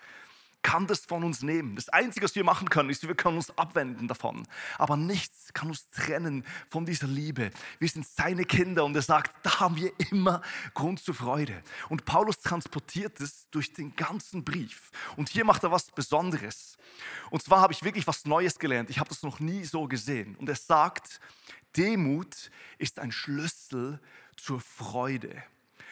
kann 0.61 0.87
das 0.87 1.05
von 1.05 1.23
uns 1.23 1.41
nehmen. 1.41 1.75
Das 1.75 1.89
Einzige, 1.89 2.23
was 2.23 2.35
wir 2.35 2.43
machen 2.43 2.69
können, 2.69 2.89
ist, 2.89 3.07
wir 3.07 3.15
können 3.15 3.37
uns 3.37 3.57
abwenden 3.57 4.07
davon. 4.07 4.47
Aber 4.77 4.97
nichts 4.97 5.53
kann 5.53 5.69
uns 5.69 5.89
trennen 5.89 6.45
von 6.69 6.85
dieser 6.85 7.07
Liebe. 7.07 7.51
Wir 7.79 7.89
sind 7.89 8.07
seine 8.07 8.45
Kinder 8.45 8.85
und 8.85 8.95
er 8.95 9.01
sagt, 9.01 9.33
da 9.43 9.59
haben 9.59 9.75
wir 9.75 9.91
immer 10.11 10.41
Grund 10.73 10.99
zur 10.99 11.15
Freude. 11.15 11.63
Und 11.89 12.05
Paulus 12.05 12.39
transportiert 12.39 13.19
es 13.21 13.49
durch 13.49 13.73
den 13.73 13.95
ganzen 13.95 14.43
Brief. 14.43 14.91
Und 15.15 15.29
hier 15.29 15.45
macht 15.45 15.63
er 15.63 15.71
was 15.71 15.91
Besonderes. 15.91 16.77
Und 17.29 17.41
zwar 17.41 17.61
habe 17.61 17.73
ich 17.73 17.83
wirklich 17.83 18.07
was 18.07 18.25
Neues 18.25 18.59
gelernt. 18.59 18.89
Ich 18.89 18.99
habe 18.99 19.09
das 19.09 19.23
noch 19.23 19.39
nie 19.39 19.63
so 19.65 19.87
gesehen. 19.87 20.35
Und 20.35 20.47
er 20.49 20.55
sagt, 20.55 21.19
Demut 21.75 22.51
ist 22.77 22.99
ein 22.99 23.11
Schlüssel 23.11 23.99
zur 24.35 24.59
Freude. 24.59 25.41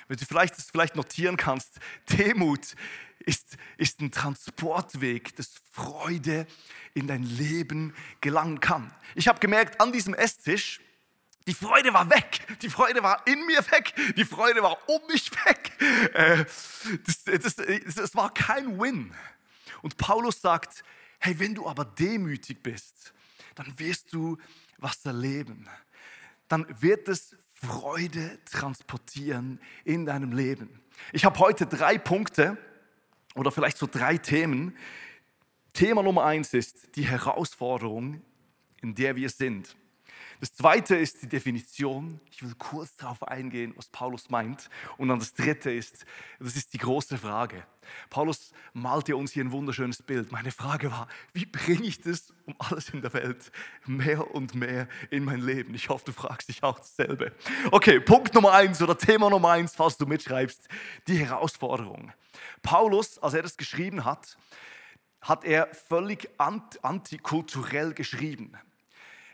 Wenn 0.10 0.18
du 0.18 0.26
vielleicht 0.26 0.58
das 0.58 0.70
vielleicht 0.72 0.96
notieren 0.96 1.38
kannst, 1.38 1.80
Demut 2.10 2.76
ist, 3.20 3.58
ist 3.78 4.02
ein 4.02 4.12
Transportweg, 4.12 5.36
das 5.36 5.52
Freude 5.72 6.48
in 6.96 7.08
dein 7.08 7.22
Leben 7.22 7.94
gelangen 8.20 8.60
kann. 8.60 8.92
Ich 9.14 9.28
habe 9.28 9.40
gemerkt, 9.40 9.80
an 9.80 9.92
diesem 9.92 10.16
Esstisch, 10.16 10.82
die 11.46 11.54
Freude 11.54 11.94
war 11.94 12.10
weg. 12.10 12.42
Die 12.62 12.70
Freude 12.70 13.04
war 13.04 13.26
in 13.28 13.46
mir 13.46 13.60
weg. 13.72 13.94
Die 14.18 14.26
Freude 14.26 14.64
war 14.64 14.78
um 14.90 15.00
mich 15.08 15.32
weg. 15.46 15.72
Äh, 16.14 16.46
das, 17.06 17.56
das 17.96 18.16
war 18.16 18.34
kein 18.34 18.80
Win. 18.80 19.14
Und 19.84 19.98
Paulus 19.98 20.42
sagt, 20.42 20.84
hey, 21.20 21.38
wenn 21.38 21.54
du 21.54 21.68
aber 21.68 21.86
demütig 21.86 22.64
bist, 22.64 23.14
dann 23.54 23.78
wirst 23.78 24.12
du 24.12 24.40
was 24.80 25.06
erleben. 25.06 25.68
Dann 26.48 26.66
wird 26.82 27.08
es 27.08 27.36
Freude 27.62 28.40
transportieren 28.46 29.60
in 29.84 30.06
deinem 30.06 30.32
Leben. 30.32 30.82
Ich 31.12 31.26
habe 31.26 31.40
heute 31.40 31.66
drei 31.66 31.98
Punkte, 31.98 32.58
oder 33.36 33.52
vielleicht 33.52 33.78
so 33.78 33.88
drei 33.88 34.18
Themen. 34.18 34.76
Thema 35.74 36.04
Nummer 36.04 36.26
eins 36.26 36.54
ist 36.54 36.96
die 36.96 37.08
Herausforderung, 37.08 38.22
in 38.82 38.96
der 38.96 39.16
wir 39.16 39.30
sind. 39.30 39.76
Das 40.40 40.54
zweite 40.54 40.96
ist 40.96 41.22
die 41.22 41.28
Definition. 41.28 42.22
Ich 42.32 42.42
will 42.42 42.54
kurz 42.58 42.96
darauf 42.96 43.28
eingehen, 43.28 43.74
was 43.76 43.90
Paulus 43.90 44.30
meint. 44.30 44.70
Und 44.98 45.10
dann 45.10 45.20
das 45.20 45.34
dritte 45.34 45.70
ist, 45.72 46.06
das 46.40 46.56
ist 46.56 46.74
die 46.74 46.78
große 46.78 47.18
Frage. 47.18 47.66
Paulus 48.10 48.54
malte 48.74 49.18
uns 49.18 49.32
hier 49.32 49.44
ein 49.44 49.52
wunderschönes 49.52 50.02
Bild. 50.02 50.32
Meine 50.32 50.52
Frage 50.52 50.92
war, 50.92 51.08
wie 51.34 51.46
bringe 51.46 51.84
ich 51.84 52.00
das 52.02 52.34
um 52.46 52.56
alles 52.60 52.90
in 52.90 53.02
der 53.02 53.14
Welt 53.14 53.52
mehr 53.86 54.34
und 54.34 54.56
mehr 54.56 54.88
in 55.10 55.26
mein 55.26 55.42
Leben? 55.42 55.74
Ich 55.74 55.90
hoffe, 55.90 56.06
du 56.06 56.12
fragst 56.14 56.48
dich 56.48 56.64
auch 56.64 56.80
dasselbe. 56.80 57.34
Okay, 57.72 58.00
Punkt 58.00 58.34
Nummer 58.34 58.54
eins 58.54 58.82
oder 58.82 58.98
Thema 58.98 59.30
Nummer 59.30 59.50
eins, 59.52 59.76
falls 59.76 59.98
du 59.98 60.06
mitschreibst, 60.06 60.70
die 61.08 61.18
Herausforderung. 61.18 62.14
Paulus, 62.62 63.20
als 63.20 63.34
er 63.34 63.42
das 63.42 63.58
geschrieben 63.58 64.06
hat, 64.06 64.38
hat 65.22 65.44
er 65.44 65.68
völlig 65.74 66.30
antikulturell 66.38 67.94
geschrieben. 67.94 68.54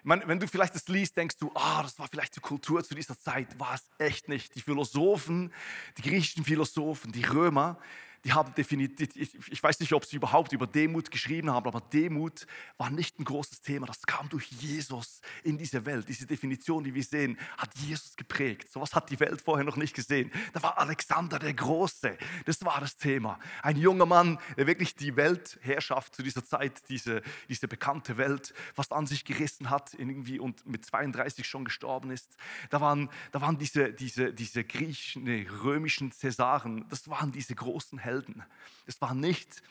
Meine, 0.05 0.27
wenn 0.27 0.39
du 0.39 0.47
vielleicht 0.47 0.75
das 0.75 0.87
liest, 0.87 1.17
denkst 1.17 1.37
du, 1.37 1.51
ah, 1.55 1.81
das 1.81 1.97
war 1.97 2.07
vielleicht 2.07 2.35
die 2.35 2.39
Kultur 2.39 2.83
zu 2.83 2.93
dieser 2.93 3.17
Zeit. 3.17 3.59
War 3.59 3.73
es 3.73 3.89
echt 3.97 4.29
nicht. 4.29 4.53
Die 4.53 4.61
Philosophen, 4.61 5.51
die 5.97 6.03
griechischen 6.03 6.43
Philosophen, 6.43 7.11
die 7.11 7.23
Römer, 7.23 7.79
die 8.25 8.33
haben 8.33 8.55
definitiv, 8.55 9.15
ich 9.15 9.61
weiß 9.61 9.79
nicht, 9.79 9.93
ob 9.93 10.03
sie 10.03 10.15
überhaupt 10.15 10.51
über 10.51 10.65
Demut 10.65 11.11
geschrieben 11.11 11.51
haben, 11.51 11.67
aber 11.67 11.79
Demut 11.79 12.47
war 12.75 12.89
nicht 12.89 13.19
ein 13.19 13.23
großes 13.23 13.61
Thema. 13.61 13.85
Das 13.85 14.01
kam 14.01 14.29
durch 14.29 14.49
Jesus 14.49 15.21
in 15.43 15.59
diese 15.59 15.85
Welt. 15.85 16.09
Diese 16.09 16.25
Definition, 16.25 16.83
die 16.83 16.95
wir 16.95 17.03
sehen, 17.03 17.37
hat 17.55 17.69
Jesus 17.77 18.15
geprägt. 18.15 18.71
So 18.71 18.81
was 18.81 18.95
hat 18.95 19.11
die 19.11 19.19
Welt 19.19 19.43
vorher 19.43 19.63
noch 19.63 19.75
nicht 19.75 19.93
gesehen. 19.95 20.31
Da 20.53 20.63
war 20.63 20.79
Alexander 20.79 21.37
der 21.37 21.53
Große. 21.53 22.17
Das 22.45 22.65
war 22.65 22.79
das 22.79 22.97
Thema. 22.97 23.37
Ein 23.61 23.77
junger 23.77 24.07
Mann, 24.07 24.39
der 24.57 24.65
wirklich 24.65 24.95
die 24.95 25.15
Weltherrschaft 25.15 26.15
zu 26.15 26.23
dieser 26.23 26.43
Zeit, 26.43 26.89
diese, 26.89 27.21
diese 27.47 27.67
bekannte 27.67 28.17
Welt, 28.17 28.55
was 28.75 28.91
an 28.91 29.05
sich 29.05 29.23
gerissen 29.23 29.69
hat 29.69 29.93
irgendwie 29.93 30.39
und 30.39 30.65
mit 30.65 30.83
32 30.83 31.47
schon 31.47 31.63
gestorben 31.63 32.09
ist. 32.09 32.37
Da 32.71 32.81
waren, 32.81 33.11
da 33.31 33.41
waren 33.41 33.59
diese, 33.59 33.93
diese, 33.93 34.33
diese 34.33 34.63
griechischen, 34.63 35.27
römischen 35.27 36.11
Cäsaren, 36.11 36.89
das 36.89 37.07
waren 37.07 37.31
diese 37.31 37.53
großen 37.53 37.99
Helden. 37.99 38.14
Helden. 38.15 38.43
Das 38.85 39.01
war 39.01 39.13
nicht, 39.13 39.61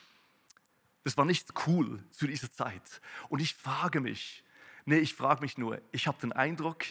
das 1.02 1.16
war 1.16 1.24
nicht 1.24 1.48
cool 1.66 2.02
zu 2.10 2.26
dieser 2.26 2.52
Zeit. 2.52 3.00
Und 3.30 3.40
ich 3.40 3.54
frage 3.54 4.00
mich, 4.00 4.44
nee, 4.84 4.98
ich 4.98 5.14
frage 5.14 5.40
mich 5.40 5.56
nur, 5.56 5.80
ich 5.92 6.06
habe 6.06 6.18
den 6.20 6.32
Eindruck, 6.32 6.84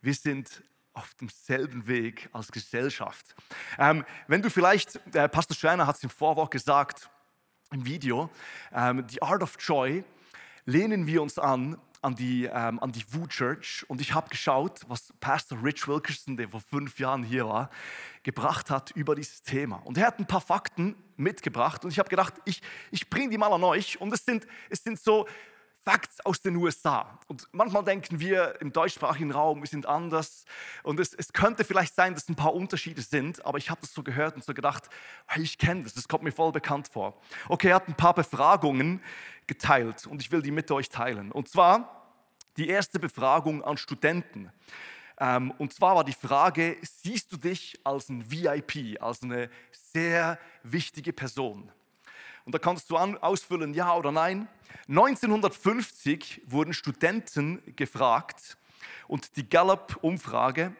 wir 0.00 0.14
sind 0.14 0.62
auf 0.94 1.14
demselben 1.14 1.86
Weg 1.86 2.28
als 2.32 2.50
Gesellschaft. 2.50 3.36
Ähm, 3.78 4.04
wenn 4.26 4.42
du 4.42 4.50
vielleicht, 4.50 4.96
äh, 5.14 5.28
Pastor 5.28 5.56
Schreiner 5.56 5.86
hat 5.86 5.96
es 5.96 6.02
im 6.02 6.10
Vorwort 6.10 6.50
gesagt, 6.50 7.08
im 7.70 7.84
Video, 7.84 8.28
ähm, 8.72 9.04
The 9.08 9.22
Art 9.22 9.42
of 9.42 9.56
Joy, 9.60 10.02
lehnen 10.64 11.06
wir 11.06 11.22
uns 11.22 11.38
an 11.38 11.78
an 12.02 12.14
die, 12.14 12.44
ähm, 12.44 12.78
an 12.80 12.92
die 12.92 13.04
Woo 13.12 13.26
Church 13.26 13.84
und 13.88 14.00
ich 14.00 14.14
habe 14.14 14.28
geschaut, 14.28 14.80
was 14.88 15.12
Pastor 15.20 15.62
Rich 15.62 15.88
Wilkerson, 15.88 16.36
der 16.36 16.48
vor 16.48 16.60
fünf 16.60 16.98
Jahren 16.98 17.22
hier 17.22 17.46
war, 17.46 17.70
gebracht 18.22 18.70
hat 18.70 18.90
über 18.92 19.14
dieses 19.14 19.42
Thema. 19.42 19.76
Und 19.84 19.98
er 19.98 20.06
hat 20.06 20.18
ein 20.18 20.26
paar 20.26 20.40
Fakten 20.40 20.94
mitgebracht 21.16 21.84
und 21.84 21.90
ich 21.90 21.98
habe 21.98 22.08
gedacht, 22.08 22.34
ich, 22.44 22.62
ich 22.90 23.08
bringe 23.10 23.30
die 23.30 23.38
mal 23.38 23.52
an 23.52 23.64
euch 23.64 24.00
und 24.00 24.12
es 24.12 24.24
sind, 24.24 24.46
es 24.70 24.82
sind 24.82 24.98
so 24.98 25.26
Facts 25.88 26.20
aus 26.26 26.42
den 26.42 26.56
USA. 26.56 27.18
Und 27.28 27.48
manchmal 27.52 27.82
denken 27.82 28.20
wir 28.20 28.60
im 28.60 28.72
deutschsprachigen 28.72 29.30
Raum, 29.30 29.60
wir 29.62 29.68
sind 29.68 29.86
anders. 29.86 30.44
Und 30.82 31.00
es, 31.00 31.14
es 31.14 31.32
könnte 31.32 31.64
vielleicht 31.64 31.94
sein, 31.94 32.12
dass 32.14 32.28
ein 32.28 32.36
paar 32.36 32.54
Unterschiede 32.54 33.00
sind, 33.00 33.44
aber 33.46 33.56
ich 33.56 33.70
habe 33.70 33.80
das 33.80 33.94
so 33.94 34.02
gehört 34.02 34.34
und 34.34 34.44
so 34.44 34.52
gedacht, 34.52 34.90
ich 35.36 35.56
kenne 35.56 35.84
das, 35.84 35.94
das 35.94 36.06
kommt 36.06 36.24
mir 36.24 36.32
voll 36.32 36.52
bekannt 36.52 36.88
vor. 36.88 37.18
Okay, 37.48 37.68
er 37.68 37.76
hat 37.76 37.88
ein 37.88 37.94
paar 37.94 38.12
Befragungen 38.12 39.00
geteilt 39.48 40.06
und 40.06 40.22
ich 40.22 40.30
will 40.30 40.42
die 40.42 40.52
mit 40.52 40.70
euch 40.70 40.88
teilen. 40.88 41.32
Und 41.32 41.48
zwar 41.48 42.12
die 42.56 42.68
erste 42.68 43.00
Befragung 43.00 43.64
an 43.64 43.76
Studenten. 43.76 44.52
Ähm, 45.18 45.50
und 45.58 45.72
zwar 45.72 45.96
war 45.96 46.04
die 46.04 46.12
Frage, 46.12 46.76
siehst 46.82 47.32
du 47.32 47.36
dich 47.36 47.80
als 47.82 48.08
ein 48.08 48.30
VIP, 48.30 49.02
als 49.02 49.22
eine 49.22 49.50
sehr 49.72 50.38
wichtige 50.62 51.12
Person? 51.12 51.72
Und 52.44 52.54
da 52.54 52.58
kannst 52.58 52.88
du 52.90 52.96
ausfüllen, 52.96 53.74
ja 53.74 53.94
oder 53.94 54.12
nein. 54.12 54.48
1950 54.88 56.42
wurden 56.46 56.72
Studenten 56.72 57.60
gefragt 57.76 58.56
und 59.06 59.36
die 59.36 59.48
Gallup-Umfrage 59.48 60.74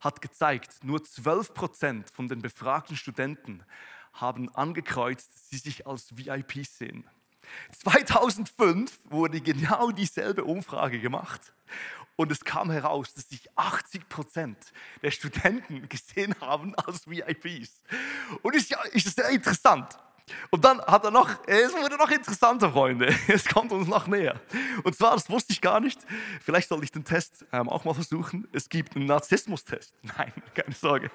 hat 0.00 0.20
gezeigt, 0.20 0.84
nur 0.84 1.02
12 1.02 1.54
Prozent 1.54 2.10
von 2.10 2.28
den 2.28 2.40
befragten 2.40 2.96
Studenten 2.96 3.64
haben 4.12 4.54
angekreuzt, 4.54 5.50
sie 5.50 5.58
sich 5.58 5.86
als 5.86 6.16
VIP 6.16 6.64
sehen. 6.64 7.04
2005 7.82 8.98
wurde 9.10 9.40
genau 9.40 9.90
dieselbe 9.90 10.44
Umfrage 10.44 11.00
gemacht 11.00 11.40
und 12.16 12.32
es 12.32 12.44
kam 12.44 12.70
heraus, 12.70 13.14
dass 13.14 13.28
sich 13.28 13.48
80 13.54 14.08
Prozent 14.08 14.58
der 15.02 15.12
Studenten 15.12 15.88
gesehen 15.88 16.34
haben 16.40 16.74
als 16.74 17.08
VIPs. 17.08 17.80
Und 18.42 18.56
ist 18.56 18.70
ja 18.70 18.82
ist 18.92 19.14
sehr 19.14 19.28
interessant. 19.30 19.96
Und 20.50 20.64
dann 20.64 20.80
hat 20.82 21.04
er 21.04 21.10
noch, 21.10 21.30
es 21.46 21.72
wurde 21.72 21.96
noch 21.96 22.10
interessanter, 22.10 22.72
Freunde. 22.72 23.14
Es 23.28 23.44
kommt 23.46 23.72
uns 23.72 23.86
noch 23.86 24.08
näher. 24.08 24.38
Und 24.82 24.96
zwar, 24.96 25.14
das 25.14 25.30
wusste 25.30 25.52
ich 25.52 25.60
gar 25.60 25.80
nicht. 25.80 26.00
Vielleicht 26.42 26.68
soll 26.68 26.82
ich 26.82 26.90
den 26.90 27.04
Test 27.04 27.46
ähm, 27.52 27.68
auch 27.68 27.84
mal 27.84 27.94
versuchen. 27.94 28.48
Es 28.52 28.68
gibt 28.68 28.96
einen 28.96 29.06
Narzissmus-Test. 29.06 29.94
Nein, 30.02 30.32
keine 30.54 30.74
Sorge. 30.74 31.10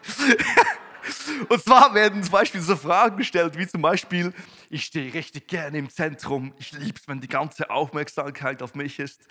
Und 1.49 1.61
zwar 1.61 1.93
werden 1.93 2.23
zum 2.23 2.31
Beispiel 2.31 2.61
so 2.61 2.75
Fragen 2.75 3.17
gestellt, 3.17 3.57
wie 3.57 3.67
zum 3.67 3.81
Beispiel, 3.81 4.33
ich 4.69 4.85
stehe 4.85 5.13
richtig 5.13 5.47
gerne 5.47 5.77
im 5.77 5.89
Zentrum, 5.89 6.53
ich 6.57 6.71
liebe 6.71 6.99
es, 6.99 7.07
wenn 7.07 7.19
die 7.19 7.27
ganze 7.27 7.69
Aufmerksamkeit 7.69 8.61
auf 8.61 8.75
mich 8.75 8.99
ist. 8.99 9.27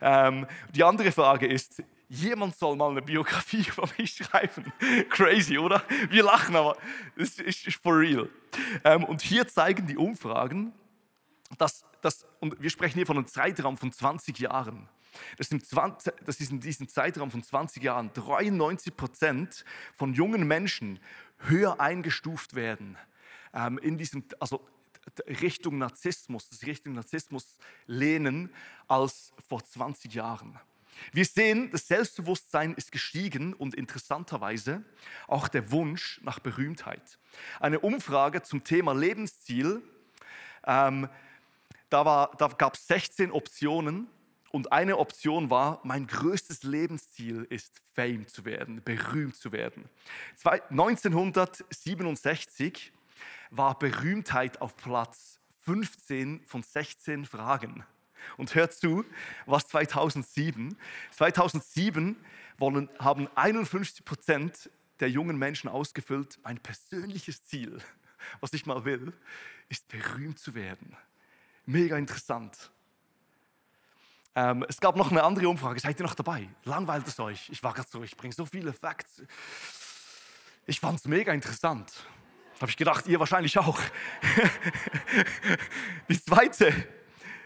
Ähm, 0.00 0.46
die 0.74 0.84
andere 0.84 1.12
Frage 1.12 1.46
ist, 1.46 1.82
jemand 2.08 2.56
soll 2.56 2.76
mal 2.76 2.90
eine 2.90 3.02
Biografie 3.02 3.64
über 3.76 3.88
mich 3.96 4.16
schreiben. 4.16 4.72
Crazy, 5.08 5.58
oder? 5.58 5.82
Wir 6.10 6.24
lachen, 6.24 6.56
aber 6.56 6.76
es 7.16 7.38
ist 7.38 7.72
for 7.76 7.98
real. 7.98 8.28
Ähm, 8.84 9.04
und 9.04 9.22
hier 9.22 9.46
zeigen 9.46 9.86
die 9.86 9.96
Umfragen, 9.96 10.72
dass, 11.56 11.84
dass, 12.02 12.26
und 12.40 12.60
wir 12.60 12.70
sprechen 12.70 12.96
hier 12.98 13.06
von 13.06 13.16
einem 13.16 13.26
Zeitraum 13.26 13.76
von 13.76 13.92
20 13.92 14.38
Jahren, 14.38 14.88
dass, 15.36 15.48
20, 15.48 16.12
dass 16.24 16.40
in 16.40 16.60
diesem 16.60 16.88
Zeitraum 16.88 17.30
von 17.30 17.42
20 17.42 17.82
Jahren 17.82 18.12
93 18.12 18.96
Prozent 18.96 19.64
von 19.94 20.14
jungen 20.14 20.46
Menschen 20.46 21.00
höher 21.38 21.80
eingestuft 21.80 22.54
werden 22.54 22.96
ähm, 23.54 23.78
in 23.78 23.98
diesem, 23.98 24.24
also 24.38 24.66
Richtung 25.26 25.78
Narzissmus, 25.78 26.48
das 26.48 26.62
Richtung 26.66 26.94
Narzissmus 26.94 27.58
lehnen 27.86 28.50
als 28.86 29.32
vor 29.48 29.64
20 29.64 30.14
Jahren. 30.14 30.58
Wir 31.12 31.24
sehen, 31.24 31.70
das 31.70 31.88
Selbstbewusstsein 31.88 32.74
ist 32.74 32.92
gestiegen 32.92 33.54
und 33.54 33.74
interessanterweise 33.74 34.84
auch 35.28 35.48
der 35.48 35.70
Wunsch 35.70 36.20
nach 36.22 36.38
Berühmtheit. 36.40 37.18
Eine 37.58 37.80
Umfrage 37.80 38.42
zum 38.42 38.64
Thema 38.64 38.92
Lebensziel, 38.92 39.82
ähm, 40.66 41.08
da, 41.88 42.30
da 42.38 42.48
gab 42.48 42.74
es 42.74 42.86
16 42.86 43.32
Optionen 43.32 44.08
und 44.50 44.72
eine 44.72 44.98
Option 44.98 45.48
war, 45.48 45.80
mein 45.84 46.06
größtes 46.06 46.64
Lebensziel 46.64 47.46
ist, 47.50 47.80
Fame 47.94 48.26
zu 48.26 48.44
werden, 48.44 48.82
berühmt 48.82 49.36
zu 49.36 49.52
werden. 49.52 49.88
1967 50.44 52.92
war 53.50 53.78
Berühmtheit 53.78 54.60
auf 54.60 54.76
Platz 54.76 55.38
15 55.60 56.42
von 56.46 56.62
16 56.62 57.26
Fragen. 57.26 57.84
Und 58.36 58.54
hört 58.54 58.74
zu, 58.74 59.04
was 59.46 59.66
2007. 59.68 60.76
2007 61.12 62.16
wollen, 62.58 62.90
haben 62.98 63.28
51 63.34 64.04
Prozent 64.04 64.70
der 64.98 65.10
jungen 65.10 65.38
Menschen 65.38 65.68
ausgefüllt, 65.68 66.38
mein 66.42 66.58
persönliches 66.58 67.44
Ziel, 67.44 67.78
was 68.40 68.52
ich 68.52 68.66
mal 68.66 68.84
will, 68.84 69.12
ist 69.68 69.88
berühmt 69.88 70.38
zu 70.38 70.54
werden. 70.54 70.96
Mega 71.64 71.96
interessant. 71.96 72.70
Ähm, 74.34 74.64
es 74.68 74.80
gab 74.80 74.96
noch 74.96 75.10
eine 75.10 75.22
andere 75.22 75.48
Umfrage. 75.48 75.80
Seid 75.80 75.98
ihr 75.98 76.06
noch 76.06 76.14
dabei? 76.14 76.48
Langweilt 76.64 77.06
es 77.06 77.18
euch? 77.18 77.48
Ich 77.50 77.62
war 77.62 77.74
gerade 77.74 77.88
so, 77.90 78.02
ich 78.02 78.16
bringe 78.16 78.32
so 78.32 78.46
viele 78.46 78.72
Facts. 78.72 79.22
Ich 80.66 80.78
fand 80.78 81.00
es 81.00 81.06
mega 81.06 81.32
interessant. 81.32 81.92
Habe 82.60 82.70
ich 82.70 82.76
gedacht, 82.76 83.06
ihr 83.06 83.18
wahrscheinlich 83.18 83.58
auch. 83.58 83.80
Die 86.08 86.22
zweite, 86.22 86.72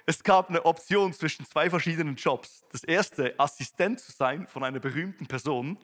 es 0.07 0.23
gab 0.23 0.51
eine 0.51 0.65
Option 0.67 1.13
zwischen 1.15 1.47
zwei 1.47 1.71
verschiedenen 1.71 2.17
Jobs. 2.17 2.65
Das 2.71 2.85
erste, 2.85 3.35
Assistent 3.39 4.01
zu 4.01 4.13
sein 4.13 4.47
von 4.47 4.63
einer 4.65 4.81
berühmten 4.81 5.27
Person. 5.27 5.79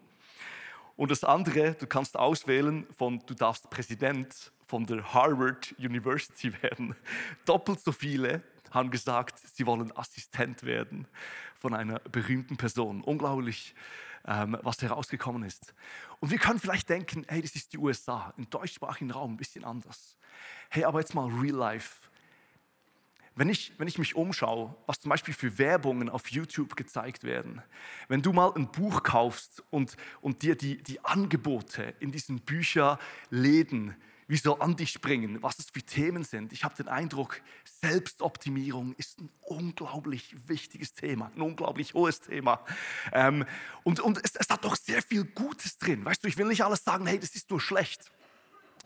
Und 0.97 1.11
das 1.11 1.25
andere, 1.25 1.75
du 1.75 1.87
kannst 1.87 2.19
auswählen 2.19 2.87
von, 2.99 3.21
du 3.25 3.33
darfst 3.33 3.71
Präsident 3.71 4.53
von 4.67 4.85
der 4.85 5.15
Harvard 5.15 5.75
University 5.79 6.53
werden. 6.63 6.95
Doppelt 7.47 7.81
so 7.81 7.93
viele 7.93 8.43
haben 8.71 8.91
gesagt, 8.91 9.39
sie 9.55 9.67
wollen 9.67 9.97
Assistent 9.97 10.63
werden 10.65 11.07
von 11.59 11.75
einer 11.75 11.99
berühmten 12.01 12.57
Person. 12.57 13.03
Unglaublich, 13.03 13.75
ähm, 14.27 14.57
was 14.63 14.81
herausgekommen 14.83 15.43
ist. 15.45 15.75
Und 16.21 16.31
wir 16.31 16.39
können 16.39 16.59
vielleicht 16.59 16.89
denken, 16.89 17.25
hey, 17.29 17.43
das 17.43 17.55
ist 17.55 17.73
die 17.73 17.79
USA, 17.79 18.33
im 18.37 18.49
deutschsprachigen 18.51 19.11
Raum 19.11 19.35
ein 19.35 19.37
bisschen 19.37 19.65
anders. 19.65 20.17
Hey, 20.69 20.85
aber 20.85 21.01
jetzt 21.01 21.15
mal 21.15 21.29
real 21.29 21.57
life. 21.57 22.11
Wenn 23.37 23.49
ich, 23.49 23.73
wenn 23.79 23.89
ich 23.89 23.97
mich 23.97 24.17
umschaue, 24.17 24.75
was 24.87 25.01
zum 25.01 25.09
Beispiel 25.09 25.33
für 25.33 25.57
Werbungen 25.57 26.11
auf 26.11 26.29
YouTube 26.31 26.77
gezeigt 26.77 27.25
werden, 27.25 27.63
wenn 28.09 28.23
du 28.23 28.33
mal 28.33 28.53
ein 28.55 28.71
Buch 28.71 29.03
kaufst 29.03 29.63
und, 29.71 29.97
und 30.21 30.43
dir 30.43 30.57
die, 30.57 30.83
die 30.83 31.03
Angebote 31.05 31.95
in 32.01 32.11
diesen 32.11 32.41
Bücherläden 32.41 33.97
wie 34.31 34.37
so 34.37 34.61
an 34.61 34.77
dich 34.77 34.93
springen, 34.93 35.43
was 35.43 35.59
es 35.59 35.71
für 35.71 35.83
Themen 35.83 36.23
sind. 36.23 36.53
Ich 36.53 36.63
habe 36.63 36.77
den 36.77 36.87
Eindruck, 36.87 37.43
Selbstoptimierung 37.65 38.95
ist 38.95 39.21
ein 39.21 39.29
unglaublich 39.41 40.37
wichtiges 40.47 40.93
Thema, 40.93 41.33
ein 41.35 41.41
unglaublich 41.41 41.95
hohes 41.95 42.21
Thema. 42.21 42.65
Ähm, 43.13 43.45
und 43.83 43.99
und 43.99 44.25
es, 44.25 44.37
es 44.37 44.49
hat 44.49 44.65
doch 44.65 44.77
sehr 44.77 45.03
viel 45.03 45.25
Gutes 45.25 45.79
drin. 45.79 46.05
Weißt 46.05 46.23
du, 46.23 46.29
ich 46.29 46.39
will 46.39 46.47
nicht 46.47 46.65
alles 46.65 46.85
sagen, 46.85 47.09
hey, 47.09 47.19
das 47.19 47.35
ist 47.35 47.51
nur 47.51 47.61
schlecht. 47.61 48.09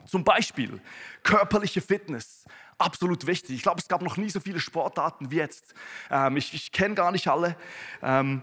Zum 0.06 0.24
Beispiel 0.24 0.80
körperliche 1.22 1.82
Fitness, 1.82 2.46
absolut 2.78 3.26
wichtig. 3.26 3.56
Ich 3.56 3.62
glaube, 3.62 3.82
es 3.82 3.88
gab 3.88 4.00
noch 4.00 4.16
nie 4.16 4.30
so 4.30 4.40
viele 4.40 4.60
Sportarten 4.60 5.30
wie 5.30 5.36
jetzt. 5.36 5.74
Ähm, 6.10 6.38
ich 6.38 6.54
ich 6.54 6.72
kenne 6.72 6.94
gar 6.94 7.12
nicht 7.12 7.28
alle. 7.28 7.54
Ähm, 8.00 8.40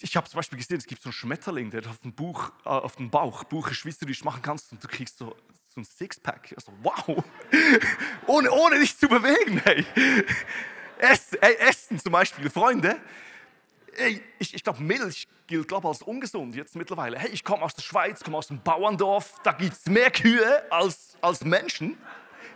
ich 0.00 0.16
habe 0.16 0.28
zum 0.28 0.38
Beispiel 0.38 0.58
gesehen, 0.58 0.78
es 0.78 0.86
gibt 0.86 1.02
so 1.02 1.08
einen 1.08 1.12
Schmetterling, 1.12 1.72
der 1.72 1.84
auf 1.88 1.98
dem, 1.98 2.12
Buch, 2.12 2.52
äh, 2.64 2.68
auf 2.68 2.94
dem 2.94 3.10
Bauch 3.10 3.42
du 3.42 3.60
dich 4.06 4.22
machen 4.22 4.42
kannst 4.42 4.70
und 4.70 4.84
du 4.84 4.86
kriegst 4.86 5.18
so 5.18 5.34
so 5.72 5.80
ein 5.80 5.84
Sixpack. 5.84 6.52
Also, 6.56 6.72
wow, 6.82 7.24
ohne, 8.26 8.50
ohne 8.50 8.80
dich 8.80 8.96
zu 8.96 9.08
bewegen. 9.08 9.60
Hey. 9.64 9.84
Essen, 10.98 11.38
ey, 11.40 11.54
Essen 11.56 11.98
zum 11.98 12.12
Beispiel, 12.12 12.50
Freunde. 12.50 13.00
Ey, 13.96 14.22
ich, 14.38 14.54
ich 14.54 14.62
glaube, 14.62 14.82
Milch 14.82 15.26
gilt 15.46 15.68
glaub, 15.68 15.84
als 15.84 16.02
ungesund 16.02 16.54
jetzt 16.54 16.76
mittlerweile. 16.76 17.18
Hey, 17.18 17.30
ich 17.30 17.44
komme 17.44 17.62
aus 17.62 17.74
der 17.74 17.82
Schweiz, 17.82 18.22
komme 18.22 18.36
aus 18.36 18.48
dem 18.48 18.62
Bauerndorf, 18.62 19.34
da 19.42 19.52
gibt 19.52 19.72
es 19.72 19.86
mehr 19.86 20.10
Kühe 20.10 20.70
als, 20.70 21.16
als 21.20 21.44
Menschen. 21.44 21.96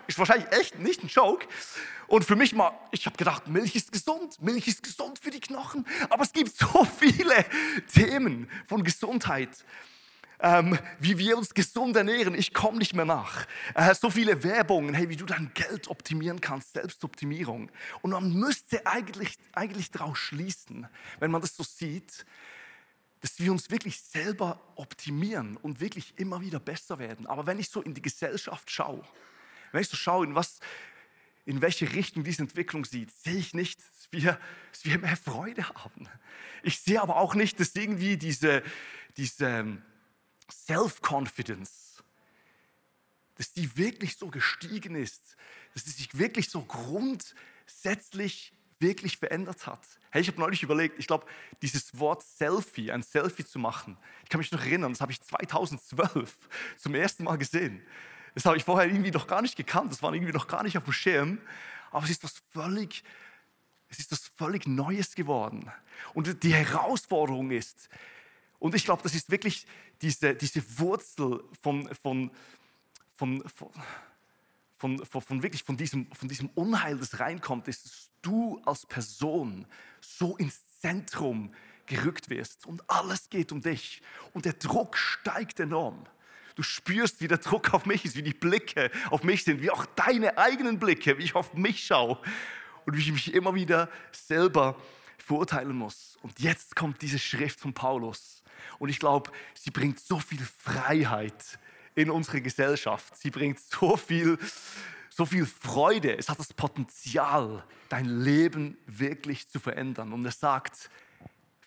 Ist 0.07 0.19
wahrscheinlich 0.19 0.51
echt 0.53 0.79
nicht 0.79 1.03
ein 1.03 1.09
Joke. 1.09 1.47
Und 2.07 2.25
für 2.25 2.37
mich 2.37 2.55
mal, 2.55 2.73
ich 2.91 3.07
habe 3.07 3.17
gedacht, 3.17 3.49
Milch 3.49 3.75
ist 3.75 3.91
gesund, 3.91 4.41
Milch 4.43 4.69
ist 4.69 4.83
gesund 4.83 5.19
für 5.19 5.31
die 5.31 5.41
Knochen. 5.41 5.87
Aber 6.11 6.23
es 6.23 6.33
gibt 6.33 6.57
so 6.57 6.85
viele 6.99 7.45
Themen 7.93 8.51
von 8.69 8.85
Gesundheit 8.85 9.51
ähm, 10.41 10.79
wie 10.99 11.19
wir 11.19 11.37
uns 11.37 11.55
gesund 11.55 11.97
ernähren. 11.97 12.35
Ich 12.35 12.53
komme 12.53 12.79
nicht 12.79 12.95
mehr 12.95 13.05
nach. 13.05 13.47
Äh, 13.75 13.95
so 13.95 14.11
viele 14.11 14.43
Werbungen, 14.43 14.95
hey, 14.95 15.09
wie 15.09 15.17
du 15.17 15.27
dein 15.27 15.53
Geld 15.55 15.89
optimieren 15.89 16.41
kannst, 16.41 16.75
Selbstoptimierung. 16.75 17.71
Und 18.03 18.11
man 18.11 18.33
müsste 18.33 18.87
eigentlich, 18.87 19.39
eigentlich 19.53 19.91
daraus 19.91 20.19
schließen, 20.19 20.89
wenn 21.21 21.31
man 21.31 21.41
das 21.41 21.57
so 21.57 21.63
sieht, 21.63 22.25
dass 23.21 23.39
wir 23.39 23.53
uns 23.53 23.71
wirklich 23.71 24.01
selber 24.03 24.61
optimieren 24.77 25.57
und 25.57 25.81
wirklich 25.81 26.13
immer 26.17 26.43
wieder 26.43 26.61
besser 26.61 26.99
werden. 26.99 27.27
Aber 27.27 27.47
wenn 27.47 27.59
ich 27.59 27.71
so 27.71 27.81
in 27.81 27.95
die 27.95 28.03
Gesellschaft 28.03 28.71
schaue, 28.71 29.03
wenn 29.73 29.81
ich 29.81 29.89
so 29.89 29.97
schaue, 29.97 30.27
in, 30.27 30.35
was, 30.35 30.61
in 31.47 31.63
welche 31.63 31.91
Richtung 31.95 32.23
diese 32.23 32.43
Entwicklung 32.43 32.85
sieht, 32.85 33.11
sehe 33.13 33.37
ich 33.37 33.55
nicht, 33.55 33.81
dass 33.81 34.09
wir, 34.11 34.39
dass 34.73 34.85
wir 34.85 34.99
mehr 34.99 35.17
Freude 35.17 35.67
haben. 35.71 36.07
Ich 36.63 36.81
sehe 36.81 37.01
aber 37.01 37.17
auch 37.17 37.35
nicht, 37.35 37.59
dass 37.61 37.75
irgendwie 37.75 38.19
diese, 38.19 38.63
diese 39.17 39.79
Self-Confidence, 40.51 42.03
dass 43.37 43.53
die 43.53 43.77
wirklich 43.77 44.17
so 44.17 44.29
gestiegen 44.29 44.95
ist, 44.95 45.37
dass 45.75 45.85
sie 45.85 45.91
sich 45.91 46.19
wirklich 46.19 46.51
so 46.51 46.63
grundsätzlich 46.63 48.53
wirklich 48.79 49.17
verändert 49.17 49.67
hat. 49.67 49.81
Hey, 50.11 50.23
ich 50.23 50.29
habe 50.29 50.41
neulich 50.41 50.63
überlegt, 50.63 50.99
ich 50.99 51.07
glaube, 51.07 51.27
dieses 51.63 51.99
Wort 51.99 52.23
Selfie, 52.23 52.93
ein 52.93 53.03
Selfie 53.03 53.45
zu 53.45 53.59
machen, 53.59 53.97
ich 54.23 54.29
kann 54.29 54.39
mich 54.39 54.53
noch 54.53 54.61
erinnern, 54.61 54.93
das 54.93 55.01
habe 55.01 55.13
ich 55.13 55.21
2012 55.21 56.33
zum 56.77 56.95
ersten 56.95 57.25
Mal 57.25 57.37
gesehen. 57.37 57.83
Das 58.35 58.45
habe 58.45 58.57
ich 58.57 58.65
vorher 58.65 58.89
irgendwie 58.89 59.11
noch 59.11 59.27
gar 59.27 59.43
nicht 59.43 59.57
gekannt, 59.57 59.93
das 59.93 60.03
war 60.03 60.13
irgendwie 60.13 60.33
noch 60.33 60.49
gar 60.49 60.63
nicht 60.63 60.77
auf 60.77 60.85
dem 60.85 60.93
Schirm, 60.93 61.41
aber 61.91 62.05
es 62.05 62.11
ist 62.11 62.25
was 62.25 62.43
völlig, 62.51 63.05
es 63.89 64.01
ist 64.01 64.13
was 64.13 64.31
völlig 64.37 64.67
Neues 64.67 65.15
geworden. 65.15 65.71
Und 66.13 66.43
die 66.43 66.53
Herausforderung 66.53 67.51
ist, 67.51 67.89
und 68.65 68.75
ich 68.75 68.87
glaube, 68.87 69.03
das 69.03 69.15
ist 69.15 69.31
wirklich 69.31 69.67
diese, 70.01 70.35
diese 70.35 70.63
Wurzel 70.79 71.45
von, 71.61 71.87
von, 71.95 72.31
von, 73.13 73.45
von, 73.47 75.05
von, 75.05 75.21
von, 75.21 75.43
wirklich 75.43 75.63
von 75.63 75.77
diesem, 75.77 76.11
von 76.13 76.31
diesem 76.31 76.49
Unheil, 76.55 76.97
das 76.97 77.21
reinkommt, 77.21 77.69
ist, 77.69 77.85
dass 77.85 78.11
du 78.23 78.63
als 78.65 78.87
Person 78.87 79.67
so 80.01 80.39
ins 80.39 80.63
Zentrum 80.81 81.53
gerückt 81.85 82.31
wirst 82.31 82.65
und 82.65 82.83
alles 82.89 83.29
geht 83.29 83.53
um 83.53 83.61
dich 83.61 84.01
und 84.33 84.47
der 84.47 84.55
Druck 84.55 84.97
steigt 84.97 85.61
enorm. 85.61 86.07
Du 86.55 86.63
spürst, 86.63 87.21
wie 87.21 87.29
der 87.29 87.37
Druck 87.37 87.75
auf 87.75 87.85
mich 87.85 88.07
ist, 88.07 88.17
wie 88.17 88.23
die 88.23 88.33
Blicke 88.33 88.91
auf 89.11 89.25
mich 89.25 89.45
sind, 89.45 89.61
wie 89.61 89.71
auch 89.71 89.85
deine 89.85 90.39
eigenen 90.39 90.79
Blicke, 90.79 91.19
wie 91.19 91.25
ich 91.25 91.35
auf 91.35 91.53
mich 91.53 91.85
schaue 91.85 92.19
und 92.87 92.97
wie 92.97 93.01
ich 93.01 93.13
mich 93.13 93.35
immer 93.35 93.55
wieder 93.55 93.91
selber 94.11 94.81
verurteilen 95.19 95.77
muss. 95.77 96.17
Und 96.23 96.41
jetzt 96.41 96.75
kommt 96.75 97.03
diese 97.03 97.19
Schrift 97.19 97.61
von 97.61 97.75
Paulus 97.75 98.41
und 98.79 98.89
ich 98.89 98.99
glaube, 98.99 99.31
sie 99.55 99.71
bringt 99.71 100.01
so 100.01 100.19
viel 100.19 100.45
Freiheit 100.59 101.59
in 101.95 102.11
unsere 102.11 102.41
Gesellschaft. 102.41 103.17
Sie 103.17 103.31
bringt 103.31 103.61
so 103.61 103.97
viel, 103.97 104.39
so 105.11 105.27
viel 105.27 105.47
Freude. 105.47 106.17
Es 106.17 106.29
hat 106.29 106.39
das 106.39 106.53
Potenzial, 106.53 107.65
dein 107.89 108.07
Leben 108.07 108.77
wirklich 108.87 109.49
zu 109.49 109.61
verändern. 109.61 110.13
Und 110.13 110.25
er 110.25 110.33
sagt, 110.33 110.91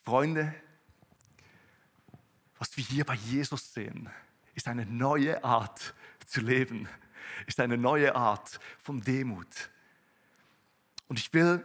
Freunde, 0.04 0.54
was 2.60 2.76
wir 2.76 2.84
hier 2.84 3.06
bei 3.06 3.16
Jesus 3.16 3.74
sehen, 3.74 4.10
ist 4.56 4.68
eine 4.68 4.86
neue 4.86 5.44
Art 5.44 5.94
zu 6.26 6.42
leben, 6.42 6.90
ist 7.46 7.60
eine 7.60 7.78
neue 7.78 8.16
Art 8.16 8.60
von 8.80 9.02
Demut. 9.02 9.70
Und 11.08 11.20
ich 11.20 11.34
will 11.34 11.64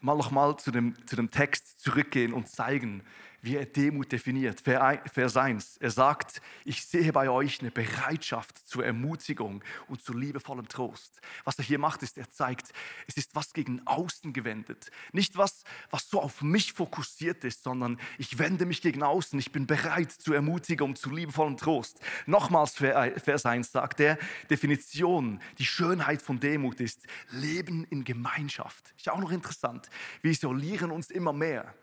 mal 0.00 0.16
nochmal 0.16 0.56
zu 0.58 0.70
dem, 0.70 0.94
zu 1.06 1.16
dem 1.16 1.30
Text 1.30 1.80
zurückgehen 1.80 2.32
und 2.32 2.48
zeigen, 2.48 3.02
wie 3.44 3.56
er 3.56 3.66
Demut 3.66 4.10
definiert. 4.10 4.62
Vers 4.62 5.36
1. 5.36 5.76
Er 5.76 5.90
sagt, 5.90 6.40
ich 6.64 6.82
sehe 6.84 7.12
bei 7.12 7.28
euch 7.28 7.60
eine 7.60 7.70
Bereitschaft 7.70 8.66
zur 8.66 8.86
Ermutigung 8.86 9.62
und 9.86 10.02
zu 10.02 10.14
liebevollem 10.14 10.66
Trost. 10.66 11.20
Was 11.44 11.58
er 11.58 11.64
hier 11.64 11.78
macht, 11.78 12.02
ist, 12.02 12.16
er 12.16 12.30
zeigt, 12.30 12.72
es 13.06 13.18
ist 13.18 13.34
was 13.34 13.52
gegen 13.52 13.86
außen 13.86 14.32
gewendet. 14.32 14.90
Nicht 15.12 15.36
was, 15.36 15.64
was 15.90 16.08
so 16.08 16.22
auf 16.22 16.40
mich 16.40 16.72
fokussiert 16.72 17.44
ist, 17.44 17.62
sondern 17.62 18.00
ich 18.16 18.38
wende 18.38 18.64
mich 18.64 18.80
gegen 18.80 19.02
außen. 19.02 19.38
Ich 19.38 19.52
bin 19.52 19.66
bereit 19.66 20.10
zur 20.10 20.34
Ermutigung, 20.34 20.96
zu 20.96 21.10
liebevollem 21.10 21.58
Trost. 21.58 22.00
Nochmals 22.24 22.74
Vers 22.74 23.44
1 23.44 23.70
sagt 23.70 24.00
er, 24.00 24.18
Definition, 24.48 25.38
die 25.58 25.66
Schönheit 25.66 26.22
von 26.22 26.40
Demut 26.40 26.80
ist 26.80 27.02
Leben 27.30 27.84
in 27.90 28.04
Gemeinschaft. 28.04 28.94
Ist 28.96 29.04
ja 29.04 29.12
auch 29.12 29.20
noch 29.20 29.32
interessant. 29.32 29.90
Wir 30.22 30.30
isolieren 30.30 30.90
uns 30.90 31.10
immer 31.10 31.34
mehr. 31.34 31.74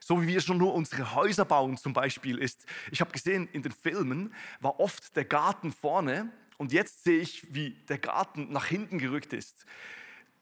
So 0.00 0.22
wie 0.22 0.26
wir 0.26 0.40
schon 0.40 0.58
nur 0.58 0.74
unsere 0.74 1.14
Häuser 1.14 1.44
bauen 1.44 1.76
zum 1.76 1.92
Beispiel 1.92 2.38
ist. 2.38 2.64
Ich 2.90 3.00
habe 3.00 3.12
gesehen, 3.12 3.48
in 3.52 3.62
den 3.62 3.72
Filmen 3.72 4.32
war 4.60 4.80
oft 4.80 5.14
der 5.16 5.24
Garten 5.24 5.72
vorne 5.72 6.30
und 6.56 6.72
jetzt 6.72 7.04
sehe 7.04 7.20
ich, 7.20 7.54
wie 7.54 7.70
der 7.88 7.98
Garten 7.98 8.52
nach 8.52 8.66
hinten 8.66 8.98
gerückt 8.98 9.32
ist. 9.32 9.64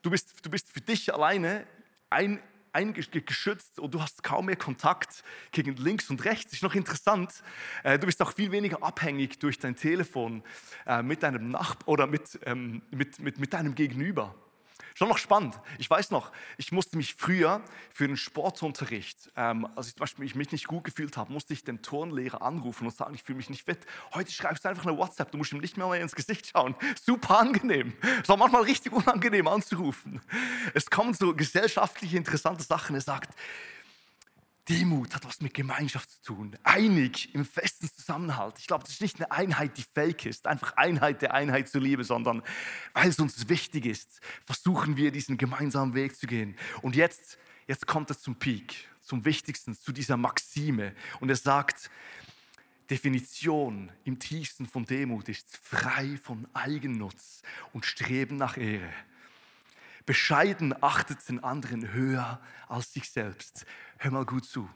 Du 0.01 0.09
bist, 0.09 0.45
du 0.45 0.49
bist 0.49 0.71
für 0.71 0.81
dich 0.81 1.13
alleine 1.13 1.65
ein, 2.09 2.41
eingeschützt 2.73 3.79
und 3.79 3.93
du 3.93 4.01
hast 4.01 4.23
kaum 4.23 4.45
mehr 4.45 4.55
Kontakt 4.55 5.23
gegen 5.51 5.75
links 5.75 6.09
und 6.09 6.23
rechts. 6.25 6.53
Ist 6.53 6.63
noch 6.63 6.75
interessant. 6.75 7.43
Äh, 7.83 7.99
du 7.99 8.05
bist 8.05 8.21
auch 8.21 8.33
viel 8.33 8.51
weniger 8.51 8.83
abhängig 8.83 9.39
durch 9.39 9.59
dein 9.59 9.75
Telefon 9.75 10.43
äh, 10.85 11.01
mit 11.01 11.23
deinem 11.23 11.49
Nachbarn 11.49 11.87
oder 11.87 12.07
mit, 12.07 12.39
ähm, 12.45 12.81
mit, 12.91 13.19
mit, 13.19 13.39
mit 13.39 13.53
deinem 13.53 13.75
Gegenüber. 13.75 14.35
Schon 14.97 15.09
noch 15.09 15.19
spannend. 15.19 15.59
Ich 15.77 15.87
weiß 15.87 16.09
noch, 16.09 16.31
ich 16.57 16.71
musste 16.71 16.97
mich 16.97 17.13
früher 17.13 17.61
für 17.93 18.07
den 18.07 18.17
Sportunterricht, 18.17 19.29
ähm, 19.35 19.67
als 19.75 19.89
ich 19.89 19.93
zum 19.93 19.99
Beispiel 19.99 20.25
mich 20.33 20.51
nicht 20.51 20.65
gut 20.65 20.85
gefühlt 20.85 21.17
habe, 21.17 21.31
musste 21.31 21.53
ich 21.53 21.63
den 21.63 21.83
Turnlehrer 21.83 22.41
anrufen 22.41 22.87
und 22.87 22.95
sagen, 22.95 23.13
ich 23.13 23.21
fühle 23.21 23.37
mich 23.37 23.51
nicht 23.51 23.63
fit. 23.63 23.77
Heute 24.15 24.31
schreibst 24.31 24.65
du 24.65 24.69
einfach 24.69 24.87
eine 24.87 24.97
WhatsApp, 24.97 25.29
du 25.29 25.37
musst 25.37 25.53
ihm 25.53 25.59
nicht 25.59 25.77
mehr, 25.77 25.93
ins 26.01 26.15
Gesicht 26.15 26.47
schauen. 26.47 26.73
Super 26.99 27.37
angenehm. 27.37 27.93
Es 28.23 28.27
war 28.27 28.37
manchmal 28.37 28.63
richtig 28.63 28.91
unangenehm 28.91 29.47
anzurufen. 29.47 30.19
Es 30.73 30.89
kommen 30.89 31.13
so 31.13 31.35
gesellschaftliche 31.35 32.17
interessante 32.17 32.63
Sachen. 32.63 32.95
Er 32.95 33.01
sagt, 33.01 33.35
Demut 34.69 35.15
hat 35.15 35.25
was 35.25 35.41
mit 35.41 35.53
Gemeinschaft 35.53 36.11
zu 36.11 36.33
tun. 36.33 36.57
Einig 36.63 37.33
im 37.33 37.45
festen 37.45 37.89
Zusammenhalt. 37.89 38.55
Ich 38.59 38.67
glaube, 38.67 38.83
das 38.83 38.93
ist 38.93 39.01
nicht 39.01 39.15
eine 39.17 39.31
Einheit, 39.31 39.77
die 39.77 39.83
fake 39.83 40.25
ist, 40.25 40.45
einfach 40.45 40.75
Einheit 40.75 41.21
der 41.21 41.33
Einheit 41.33 41.69
zur 41.69 41.81
Liebe, 41.81 42.03
sondern 42.03 42.43
weil 42.93 43.09
es 43.09 43.19
uns 43.19 43.47
wichtig 43.47 43.85
ist, 43.85 44.19
versuchen 44.45 44.97
wir 44.97 45.11
diesen 45.11 45.37
gemeinsamen 45.37 45.93
Weg 45.93 46.15
zu 46.17 46.27
gehen. 46.27 46.57
Und 46.81 46.95
jetzt, 46.95 47.37
jetzt 47.67 47.87
kommt 47.87 48.11
es 48.11 48.21
zum 48.21 48.35
Peak, 48.35 48.87
zum 49.01 49.23
Wichtigsten, 49.23 49.73
zu 49.73 49.91
dieser 49.91 50.17
Maxime. 50.17 50.93
Und 51.19 51.29
er 51.29 51.37
sagt, 51.37 51.89
Definition 52.89 53.91
im 54.03 54.19
tiefsten 54.19 54.65
von 54.65 54.85
Demut 54.85 55.29
ist 55.29 55.57
frei 55.57 56.17
von 56.21 56.47
Eigennutz 56.53 57.41
und 57.73 57.85
Streben 57.85 58.37
nach 58.37 58.57
Ehre. 58.57 58.89
Bescheiden 60.07 60.73
achtet 60.81 61.27
den 61.27 61.43
anderen 61.43 61.91
höher 61.91 62.39
als 62.69 62.93
sich 62.93 63.11
selbst. 63.11 63.65
Hör 63.97 64.11
mal 64.11 64.25
gut 64.25 64.45
zu. 64.45 64.69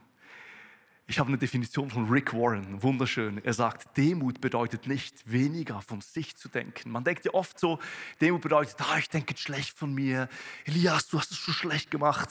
Ich 1.12 1.20
habe 1.20 1.28
eine 1.28 1.38
Definition 1.38 1.90
von 1.90 2.08
Rick 2.10 2.34
Warren, 2.34 2.82
wunderschön. 2.82 3.44
Er 3.44 3.52
sagt, 3.52 3.98
Demut 3.98 4.40
bedeutet 4.40 4.88
nicht 4.88 5.30
weniger 5.30 5.82
von 5.82 6.00
sich 6.00 6.38
zu 6.38 6.48
denken. 6.48 6.90
Man 6.90 7.04
denkt 7.04 7.26
ja 7.26 7.34
oft 7.34 7.60
so, 7.60 7.80
Demut 8.22 8.40
bedeutet, 8.40 8.78
ah, 8.80 8.98
ich 8.98 9.10
denke 9.10 9.36
schlecht 9.38 9.78
von 9.78 9.94
mir. 9.94 10.30
Elias, 10.64 11.10
du 11.10 11.20
hast 11.20 11.32
es 11.32 11.44
so 11.44 11.52
schlecht 11.52 11.92
gemacht. 11.92 12.30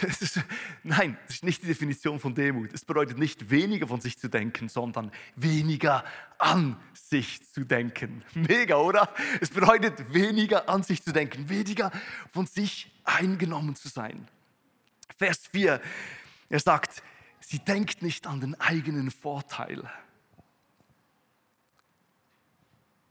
Nein, 0.82 1.18
das 1.26 1.36
ist 1.36 1.44
nicht 1.44 1.62
die 1.62 1.66
Definition 1.66 2.18
von 2.20 2.34
Demut. 2.34 2.72
Es 2.72 2.86
bedeutet 2.86 3.18
nicht 3.18 3.50
weniger 3.50 3.86
von 3.86 4.00
sich 4.00 4.18
zu 4.18 4.30
denken, 4.30 4.70
sondern 4.70 5.12
weniger 5.36 6.02
an 6.38 6.78
sich 6.94 7.52
zu 7.52 7.66
denken. 7.66 8.24
Mega, 8.32 8.76
oder? 8.76 9.14
Es 9.42 9.50
bedeutet 9.50 10.10
weniger 10.14 10.70
an 10.70 10.82
sich 10.82 11.02
zu 11.02 11.12
denken, 11.12 11.50
weniger 11.50 11.92
von 12.32 12.46
sich 12.46 12.90
eingenommen 13.04 13.76
zu 13.76 13.88
sein. 13.88 14.26
Vers 15.18 15.42
4, 15.52 15.82
er 16.48 16.60
sagt, 16.60 17.02
Sie 17.44 17.58
denkt 17.58 18.02
nicht 18.02 18.26
an 18.26 18.40
den 18.40 18.58
eigenen 18.60 19.10
Vorteil. 19.10 19.90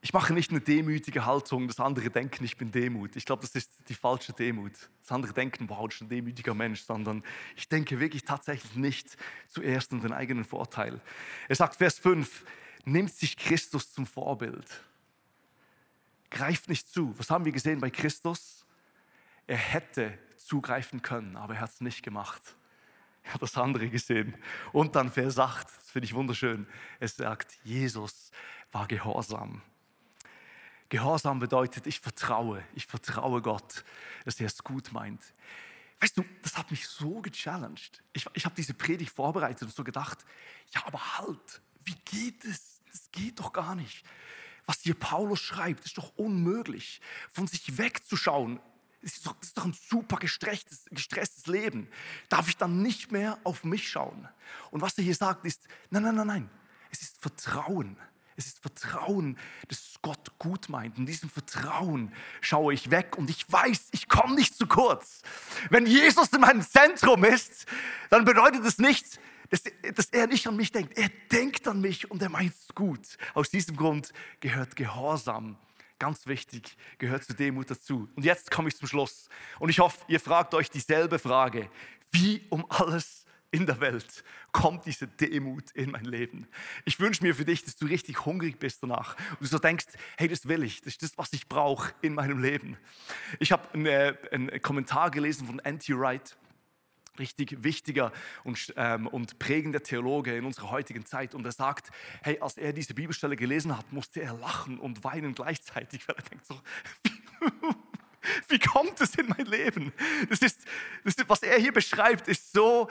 Ich 0.03 0.13
mache 0.13 0.33
nicht 0.33 0.49
eine 0.49 0.61
demütige 0.61 1.27
Haltung, 1.27 1.67
das 1.67 1.79
andere 1.79 2.09
denken, 2.09 2.43
ich 2.43 2.57
bin 2.57 2.71
Demut. 2.71 3.15
Ich 3.15 3.25
glaube, 3.25 3.43
das 3.43 3.51
ist 3.51 3.69
die 3.87 3.93
falsche 3.93 4.33
Demut. 4.33 4.71
Das 5.01 5.11
andere 5.11 5.31
denken, 5.31 5.69
wow, 5.69 5.85
das 5.85 5.95
ist 5.95 6.01
ein 6.01 6.09
demütiger 6.09 6.55
Mensch, 6.55 6.81
sondern 6.81 7.23
ich 7.55 7.69
denke 7.69 7.99
wirklich 7.99 8.23
tatsächlich 8.23 8.75
nicht 8.75 9.15
zuerst 9.47 9.91
an 9.91 10.01
den 10.01 10.11
eigenen 10.11 10.43
Vorteil. 10.43 10.99
Er 11.47 11.55
sagt, 11.55 11.75
Vers 11.75 11.99
5, 11.99 12.45
nimmt 12.85 13.13
sich 13.13 13.37
Christus 13.37 13.93
zum 13.93 14.07
Vorbild. 14.07 14.65
Greift 16.31 16.67
nicht 16.67 16.89
zu. 16.89 17.13
Was 17.19 17.29
haben 17.29 17.45
wir 17.45 17.51
gesehen 17.51 17.79
bei 17.79 17.91
Christus? 17.91 18.65
Er 19.45 19.57
hätte 19.57 20.17
zugreifen 20.37 21.03
können, 21.03 21.35
aber 21.37 21.55
er 21.55 21.61
hat 21.61 21.71
es 21.71 21.81
nicht 21.81 22.01
gemacht. 22.01 22.55
Er 23.23 23.33
hat 23.35 23.41
das 23.41 23.57
andere 23.57 23.89
gesehen. 23.89 24.35
Und 24.71 24.95
dann 24.95 25.11
Vers 25.11 25.37
8, 25.37 25.67
das 25.67 25.89
finde 25.91 26.05
ich 26.05 26.13
wunderschön. 26.13 26.67
Es 26.99 27.15
sagt, 27.15 27.57
Jesus 27.63 28.31
war 28.71 28.87
gehorsam. 28.87 29.61
Gehorsam 30.89 31.39
bedeutet, 31.39 31.87
ich 31.87 31.99
vertraue, 31.99 32.63
ich 32.75 32.85
vertraue 32.85 33.41
Gott, 33.41 33.85
dass 34.25 34.39
er 34.39 34.47
es 34.47 34.63
gut 34.63 34.91
meint. 34.91 35.21
Weißt 36.01 36.17
du, 36.17 36.25
das 36.41 36.57
hat 36.57 36.71
mich 36.71 36.87
so 36.87 37.21
gechallenged. 37.21 38.03
Ich, 38.11 38.25
ich 38.33 38.43
habe 38.43 38.55
diese 38.55 38.73
Predigt 38.73 39.13
vorbereitet 39.15 39.63
und 39.63 39.73
so 39.73 39.83
gedacht, 39.83 40.25
ja, 40.73 40.85
aber 40.85 41.19
halt, 41.19 41.61
wie 41.85 41.95
geht 42.05 42.43
es? 42.43 42.81
Das 42.91 43.09
geht 43.11 43.39
doch 43.39 43.53
gar 43.53 43.75
nicht. 43.75 44.03
Was 44.65 44.81
hier 44.81 44.95
Paulus 44.95 45.39
schreibt, 45.39 45.85
ist 45.85 45.97
doch 45.97 46.11
unmöglich. 46.17 47.01
Von 47.31 47.47
sich 47.47 47.77
wegzuschauen, 47.77 48.59
das 49.01 49.13
ist, 49.13 49.25
doch, 49.25 49.33
das 49.39 49.49
ist 49.49 49.57
doch 49.57 49.65
ein 49.65 49.73
super 49.89 50.17
gestresstes, 50.17 50.85
gestresstes 50.91 51.47
Leben. 51.47 51.87
Darf 52.29 52.47
ich 52.47 52.57
dann 52.57 52.81
nicht 52.81 53.11
mehr 53.11 53.39
auf 53.43 53.63
mich 53.63 53.89
schauen? 53.89 54.27
Und 54.69 54.81
was 54.81 54.97
er 54.97 55.03
hier 55.03 55.15
sagt, 55.15 55.45
ist, 55.45 55.67
nein, 55.89 56.03
nein, 56.03 56.15
nein, 56.15 56.27
nein. 56.27 56.49
Es 56.91 57.01
ist 57.01 57.17
Vertrauen. 57.17 57.97
Es 58.35 58.47
ist 58.47 58.59
Vertrauen, 58.59 59.37
dass 59.67 59.95
Gott 60.01 60.37
gut 60.39 60.69
meint. 60.69 60.97
In 60.97 61.05
diesem 61.05 61.29
Vertrauen 61.29 62.13
schaue 62.41 62.73
ich 62.73 62.91
weg 62.91 63.17
und 63.17 63.29
ich 63.29 63.51
weiß, 63.51 63.89
ich 63.91 64.07
komme 64.07 64.35
nicht 64.35 64.55
zu 64.55 64.67
kurz. 64.67 65.21
Wenn 65.69 65.85
Jesus 65.85 66.29
in 66.29 66.41
meinem 66.41 66.61
Zentrum 66.61 67.23
ist, 67.23 67.65
dann 68.09 68.25
bedeutet 68.25 68.65
es 68.65 68.77
nicht, 68.77 69.19
dass, 69.49 69.63
dass 69.95 70.07
er 70.07 70.27
nicht 70.27 70.47
an 70.47 70.55
mich 70.55 70.71
denkt. 70.71 70.97
Er 70.97 71.09
denkt 71.31 71.67
an 71.67 71.81
mich 71.81 72.09
und 72.09 72.21
er 72.21 72.29
meint 72.29 72.53
es 72.53 72.73
gut. 72.73 73.17
Aus 73.33 73.49
diesem 73.49 73.75
Grund 73.75 74.13
gehört 74.39 74.75
Gehorsam 74.75 75.57
Ganz 76.01 76.25
wichtig, 76.25 76.75
gehört 76.97 77.23
zu 77.23 77.35
Demut 77.35 77.69
dazu. 77.69 78.09
Und 78.15 78.25
jetzt 78.25 78.49
komme 78.49 78.69
ich 78.69 78.75
zum 78.75 78.87
Schluss. 78.87 79.29
Und 79.59 79.69
ich 79.69 79.77
hoffe, 79.77 80.03
ihr 80.07 80.19
fragt 80.19 80.55
euch 80.55 80.67
dieselbe 80.67 81.19
Frage. 81.19 81.69
Wie 82.11 82.41
um 82.49 82.65
alles 82.69 83.23
in 83.51 83.67
der 83.67 83.79
Welt 83.81 84.23
kommt 84.51 84.87
diese 84.87 85.05
Demut 85.07 85.69
in 85.75 85.91
mein 85.91 86.05
Leben? 86.05 86.47
Ich 86.85 86.99
wünsche 86.99 87.21
mir 87.21 87.35
für 87.35 87.45
dich, 87.45 87.63
dass 87.63 87.75
du 87.75 87.85
richtig 87.85 88.25
hungrig 88.25 88.57
bist 88.57 88.81
danach 88.81 89.15
und 89.33 89.41
du 89.41 89.45
so 89.45 89.59
denkst, 89.59 89.85
hey, 90.17 90.27
das 90.27 90.47
will 90.47 90.63
ich, 90.63 90.81
das 90.81 90.93
ist 90.93 91.03
das, 91.03 91.17
was 91.19 91.33
ich 91.33 91.47
brauche 91.47 91.93
in 92.01 92.15
meinem 92.15 92.41
Leben. 92.41 92.77
Ich 93.37 93.51
habe 93.51 93.71
einen, 93.71 94.17
einen 94.31 94.61
Kommentar 94.63 95.11
gelesen 95.11 95.45
von 95.45 95.59
N.T. 95.59 95.95
Wright 95.95 96.35
richtig 97.19 97.63
wichtiger 97.63 98.11
und, 98.43 98.73
ähm, 98.77 99.07
und 99.07 99.39
prägender 99.39 99.83
Theologe 99.83 100.35
in 100.35 100.45
unserer 100.45 100.71
heutigen 100.71 101.05
Zeit. 101.05 101.35
Und 101.35 101.45
er 101.45 101.51
sagt, 101.51 101.89
hey, 102.21 102.39
als 102.39 102.57
er 102.57 102.73
diese 102.73 102.93
Bibelstelle 102.93 103.35
gelesen 103.35 103.77
hat, 103.77 103.91
musste 103.91 104.21
er 104.21 104.33
lachen 104.33 104.79
und 104.79 105.03
weinen 105.03 105.33
gleichzeitig, 105.33 106.07
weil 106.07 106.15
er 106.15 106.23
denkt 106.23 106.45
so, 106.45 106.59
wie 108.49 108.59
kommt 108.59 108.99
es 109.01 109.15
in 109.15 109.27
mein 109.27 109.45
Leben? 109.45 109.91
Das 110.29 110.39
ist, 110.39 110.61
das 111.03 111.15
ist, 111.15 111.29
was 111.29 111.43
er 111.43 111.57
hier 111.57 111.73
beschreibt, 111.73 112.27
ist 112.27 112.53
so, 112.53 112.89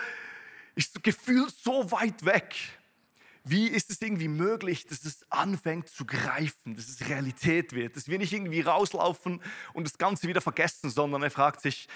ist 0.74 1.02
gefühlt 1.02 1.50
so 1.50 1.90
weit 1.90 2.24
weg. 2.24 2.54
Wie 3.44 3.68
ist 3.68 3.90
es 3.90 4.02
irgendwie 4.02 4.28
möglich, 4.28 4.87
dass 4.87 5.04
es 5.04 5.24
anfängt 5.30 5.88
zu 5.88 6.04
greifen, 6.04 6.76
dass 6.76 6.88
es 6.88 7.09
Realität 7.09 7.72
wird, 7.72 7.96
dass 7.96 8.06
wir 8.06 8.18
nicht 8.18 8.35
irgendwie 8.35 8.61
rauslaufen 8.61 9.42
und 9.72 9.85
das 9.85 9.96
Ganze 9.96 10.28
wieder 10.28 10.42
vergessen, 10.42 10.90
sondern 10.90 11.22
er 11.22 11.30
fragt 11.30 11.62
sich, 11.62 11.88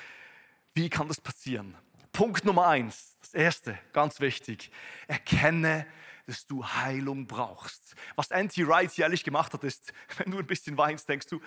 wie 0.75 0.89
kann 0.89 1.07
das 1.07 1.21
passieren? 1.21 1.77
Punkt 2.15 2.45
Nummer 2.45 2.69
eins, 2.69 3.17
das 3.21 3.35
erste, 3.35 3.77
ganz 3.93 4.21
wichtig. 4.21 4.71
Erkenne, 5.09 5.85
dass 6.29 6.47
du 6.47 6.65
Heilung 6.65 7.27
brauchst. 7.27 7.97
Was 8.15 8.31
Anti 8.31 8.67
Wright 8.69 8.93
hier 8.93 9.07
ehrlich 9.07 9.25
gemacht 9.25 9.53
hat, 9.53 9.65
ist, 9.65 9.93
wenn 10.19 10.31
du 10.31 10.39
ein 10.39 10.47
bisschen 10.47 10.79
weinst, 10.79 11.09
denkst 11.09 11.27
du, 11.27 11.41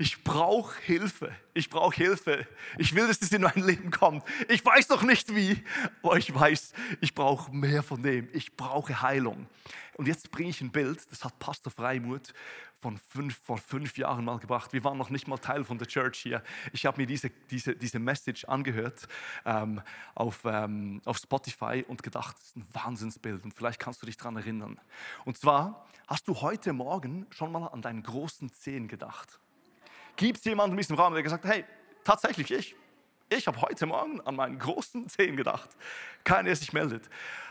ich 0.00 0.24
brauche 0.24 0.80
Hilfe. 0.80 1.30
Ich 1.52 1.68
brauche 1.68 1.94
Hilfe. 1.94 2.46
Ich 2.78 2.94
will, 2.94 3.06
dass 3.06 3.20
das 3.20 3.32
in 3.32 3.42
mein 3.42 3.62
Leben 3.62 3.90
kommt. 3.90 4.24
Ich 4.48 4.64
weiß 4.64 4.88
noch 4.88 5.02
nicht 5.02 5.36
wie, 5.36 5.62
aber 6.02 6.16
ich 6.16 6.34
weiß, 6.34 6.72
ich 7.02 7.14
brauche 7.14 7.54
mehr 7.54 7.82
von 7.82 8.02
dem. 8.02 8.26
Ich 8.32 8.56
brauche 8.56 9.02
Heilung. 9.02 9.46
Und 9.98 10.08
jetzt 10.08 10.30
bringe 10.30 10.48
ich 10.48 10.62
ein 10.62 10.72
Bild, 10.72 10.98
das 11.10 11.22
hat 11.22 11.38
Pastor 11.38 11.70
Freimut 11.70 12.32
von 12.80 12.96
fünf, 12.96 13.38
vor 13.44 13.58
fünf 13.58 13.98
Jahren 13.98 14.24
mal 14.24 14.38
gebracht. 14.38 14.72
Wir 14.72 14.82
waren 14.84 14.96
noch 14.96 15.10
nicht 15.10 15.28
mal 15.28 15.36
Teil 15.36 15.64
von 15.64 15.76
der 15.76 15.86
Church 15.86 16.16
hier. 16.16 16.42
Ich 16.72 16.86
habe 16.86 16.98
mir 16.98 17.06
diese, 17.06 17.28
diese, 17.50 17.76
diese 17.76 17.98
Message 17.98 18.46
angehört 18.46 19.06
ähm, 19.44 19.82
auf, 20.14 20.46
ähm, 20.46 21.02
auf 21.04 21.18
Spotify 21.18 21.84
und 21.86 22.02
gedacht, 22.02 22.38
das 22.38 22.46
ist 22.46 22.56
ein 22.56 22.66
Wahnsinnsbild 22.72 23.44
und 23.44 23.52
vielleicht 23.52 23.78
kannst 23.78 24.00
du 24.00 24.06
dich 24.06 24.16
daran 24.16 24.38
erinnern. 24.38 24.80
Und 25.26 25.36
zwar, 25.36 25.86
hast 26.06 26.26
du 26.26 26.40
heute 26.40 26.72
Morgen 26.72 27.26
schon 27.28 27.52
mal 27.52 27.66
an 27.66 27.82
deinen 27.82 28.02
großen 28.02 28.50
Zehen 28.50 28.88
gedacht? 28.88 29.38
Gibt 30.20 30.40
es 30.40 30.44
jemanden 30.44 30.72
in 30.72 30.76
diesem 30.76 30.96
Raum, 30.96 31.14
der 31.14 31.22
gesagt 31.22 31.46
hat, 31.46 31.50
hey, 31.50 31.64
tatsächlich 32.04 32.50
ich? 32.50 32.76
Ich 33.30 33.46
habe 33.46 33.58
heute 33.62 33.86
Morgen 33.86 34.20
an 34.20 34.36
meinen 34.36 34.58
großen 34.58 35.08
Zehen 35.08 35.34
gedacht. 35.34 35.70
Keiner, 36.24 36.42
der 36.42 36.56
sich 36.56 36.74
meldet. 36.74 37.08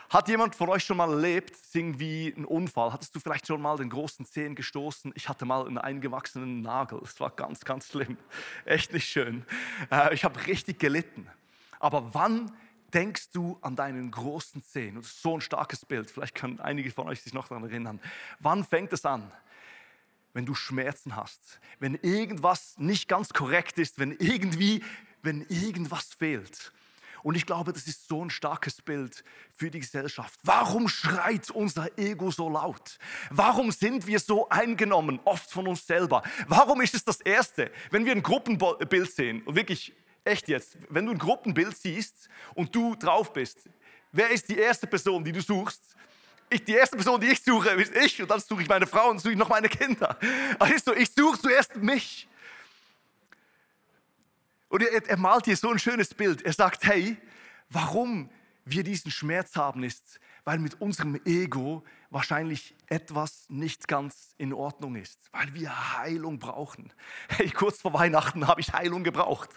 Hat 0.08 0.28
jemand 0.28 0.54
von 0.54 0.70
euch 0.70 0.84
schon 0.84 0.98
mal 0.98 1.10
erlebt, 1.10 1.58
irgendwie 1.74 2.32
ein 2.38 2.46
Unfall? 2.46 2.94
Hattest 2.94 3.16
du 3.16 3.20
vielleicht 3.20 3.48
schon 3.48 3.60
mal 3.60 3.78
den 3.78 3.90
großen 3.90 4.24
Zehen 4.24 4.54
gestoßen? 4.54 5.14
Ich 5.16 5.28
hatte 5.28 5.46
mal 5.46 5.66
einen 5.66 5.80
eingewachsenen 5.80 6.62
Nagel. 6.62 7.02
Es 7.04 7.20
war 7.20 7.32
ganz, 7.32 7.62
ganz 7.62 7.88
schlimm. 7.88 8.18
Echt 8.66 8.94
nicht 8.94 9.10
schön. 9.10 9.48
Äh, 9.90 10.14
ich 10.14 10.24
habe 10.24 10.46
richtig 10.46 10.78
gelitten. 10.78 11.28
Aber 11.80 12.14
wann 12.14 12.52
denkst 12.94 13.32
du 13.32 13.58
an 13.62 13.76
deinen 13.76 14.12
großen 14.12 14.62
Zehen? 14.62 14.94
Das 14.94 15.08
ist 15.08 15.24
so 15.24 15.34
ein 15.34 15.42
starkes 15.42 15.88
Bild. 15.88 16.12
Vielleicht 16.12 16.36
können 16.36 16.60
einige 16.60 16.92
von 16.92 17.08
euch 17.08 17.22
sich 17.22 17.34
noch 17.34 17.48
daran 17.48 17.64
erinnern. 17.64 18.00
Wann 18.40 18.64
fängt 18.64 18.94
es 18.94 19.06
an? 19.06 19.32
Wenn 20.34 20.46
du 20.46 20.54
Schmerzen 20.54 21.16
hast, 21.16 21.60
wenn 21.80 21.96
irgendwas 21.96 22.76
nicht 22.78 23.08
ganz 23.08 23.34
korrekt 23.34 23.78
ist, 23.78 24.00
wenn 24.00 24.12
irgendwie, 24.12 24.84
wenn 25.24 25.42
irgendwas 25.50 26.14
fehlt. 26.14 26.72
Und 27.24 27.36
ich 27.36 27.46
glaube, 27.46 27.74
das 27.74 27.88
ist 27.88 28.08
so 28.08 28.24
ein 28.24 28.30
starkes 28.30 28.82
Bild 28.82 29.24
für 29.52 29.70
die 29.70 29.80
Gesellschaft. 29.80 30.40
Warum 30.44 30.88
schreit 30.88 31.50
unser 31.52 31.98
Ego 31.98 32.32
so 32.32 32.50
laut? 32.50 32.98
Warum 33.30 33.72
sind 33.72 34.08
wir 34.08 34.20
so 34.20 34.48
eingenommen, 34.50 35.20
oft 35.26 35.52
von 35.52 35.68
uns 35.68 35.86
selber? 35.86 36.24
Warum 36.48 36.82
ist 36.82 36.96
es 36.96 37.04
das 37.04 37.20
Erste, 37.22 37.72
wenn 37.92 38.06
wir 38.06 38.14
ein 38.14 38.24
Gruppenbild 38.24 39.12
sehen 39.12 39.44
wirklich 39.46 39.94
echt 40.24 40.48
jetzt, 40.48 40.78
wenn 40.90 41.06
du 41.06 41.12
ein 41.12 41.18
Gruppenbild 41.18 41.76
siehst 41.78 42.30
und 42.54 42.74
du 42.74 42.96
drauf 42.96 43.34
bist, 43.34 43.70
wer 44.12 44.30
ist 44.30 44.50
die 44.50 44.58
erste 44.58 44.88
Person, 44.88 45.24
die 45.24 45.32
du 45.32 45.42
suchst? 45.42 45.96
Ich, 46.50 46.64
die 46.64 46.74
erste 46.74 46.96
Person, 46.96 47.22
die 47.22 47.28
ich 47.28 47.42
suche, 47.42 47.70
ist 47.70 47.96
ich 47.96 48.22
und 48.22 48.30
dann 48.30 48.40
suche 48.40 48.62
ich 48.64 48.68
meine 48.68 48.88
Frau 48.88 49.10
und 49.10 49.20
suche 49.20 49.34
ich 49.34 49.38
noch 49.38 49.50
meine 49.50 49.70
Kinder. 49.70 50.18
Also 50.58 50.96
ich 50.96 51.12
suche 51.12 51.40
zuerst 51.40 51.76
mich. 51.76 52.28
Und 54.70 54.84
er, 54.84 55.08
er 55.08 55.18
malt 55.18 55.46
hier 55.46 55.58
so 55.58 55.70
ein 55.70 55.80
schönes 55.80 56.14
Bild. 56.14 56.42
Er 56.44 56.54
sagt, 56.54 56.86
hey, 56.86 57.18
warum 57.70 58.30
wir 58.66 58.84
diesen 58.84 59.12
Schmerz 59.12 59.56
haben, 59.56 59.84
ist, 59.84 60.20
weil 60.50 60.58
mit 60.58 60.82
unserem 60.82 61.14
Ego 61.26 61.84
wahrscheinlich 62.10 62.74
etwas 62.88 63.46
nicht 63.50 63.88
ganz 63.88 64.34
in 64.40 64.52
Ordnung 64.52 64.96
ist, 64.96 65.30
weil 65.32 65.54
wir 65.54 66.00
Heilung 66.00 66.40
brauchen. 66.40 66.92
Hey, 67.28 67.52
kurz 67.52 67.84
vor 67.84 67.94
Weihnachten 67.94 68.48
habe 68.48 68.60
ich 68.60 68.74
Heilung 68.74 69.04
gebraucht. 69.04 69.52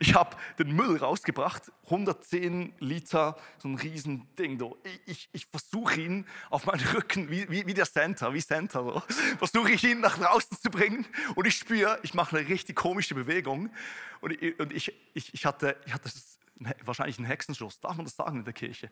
Ich 0.00 0.14
habe 0.14 0.36
den 0.58 0.76
Müll 0.76 0.98
rausgebracht, 0.98 1.72
110 1.84 2.74
Liter, 2.78 3.38
so 3.56 3.68
ein 3.68 3.76
Riesending. 3.76 4.62
Ich, 4.84 5.00
ich, 5.06 5.28
ich 5.32 5.46
versuche 5.46 5.98
ihn 5.98 6.26
auf 6.50 6.66
meinen 6.66 6.86
Rücken, 6.88 7.30
wie, 7.30 7.48
wie, 7.48 7.66
wie 7.66 7.72
der 7.72 7.86
Santa, 7.86 8.34
wie 8.34 8.42
Santa, 8.42 8.82
so, 8.82 9.02
versuche 9.38 9.72
ich 9.72 9.82
ihn 9.82 10.00
nach 10.00 10.18
draußen 10.18 10.58
zu 10.60 10.68
bringen 10.68 11.06
und 11.36 11.46
ich 11.46 11.56
spüre, 11.56 11.98
ich 12.02 12.12
mache 12.12 12.36
eine 12.36 12.46
richtig 12.46 12.76
komische 12.76 13.14
Bewegung 13.14 13.70
und 14.20 14.34
und 14.58 14.74
ich, 14.74 14.92
ich, 15.14 15.32
ich 15.32 15.46
hatte, 15.46 15.80
ich 15.86 15.94
hatte 15.94 16.10
wahrscheinlich 16.84 17.16
einen 17.16 17.26
Hexenschuss, 17.28 17.80
darf 17.80 17.96
man 17.96 18.04
das 18.04 18.14
sagen 18.14 18.40
in 18.40 18.44
der 18.44 18.52
Kirche? 18.52 18.90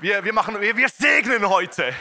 Wir, 0.00 0.24
wir, 0.24 0.32
machen, 0.32 0.60
wir, 0.60 0.76
wir 0.76 0.88
segnen 0.88 1.48
heute. 1.48 1.94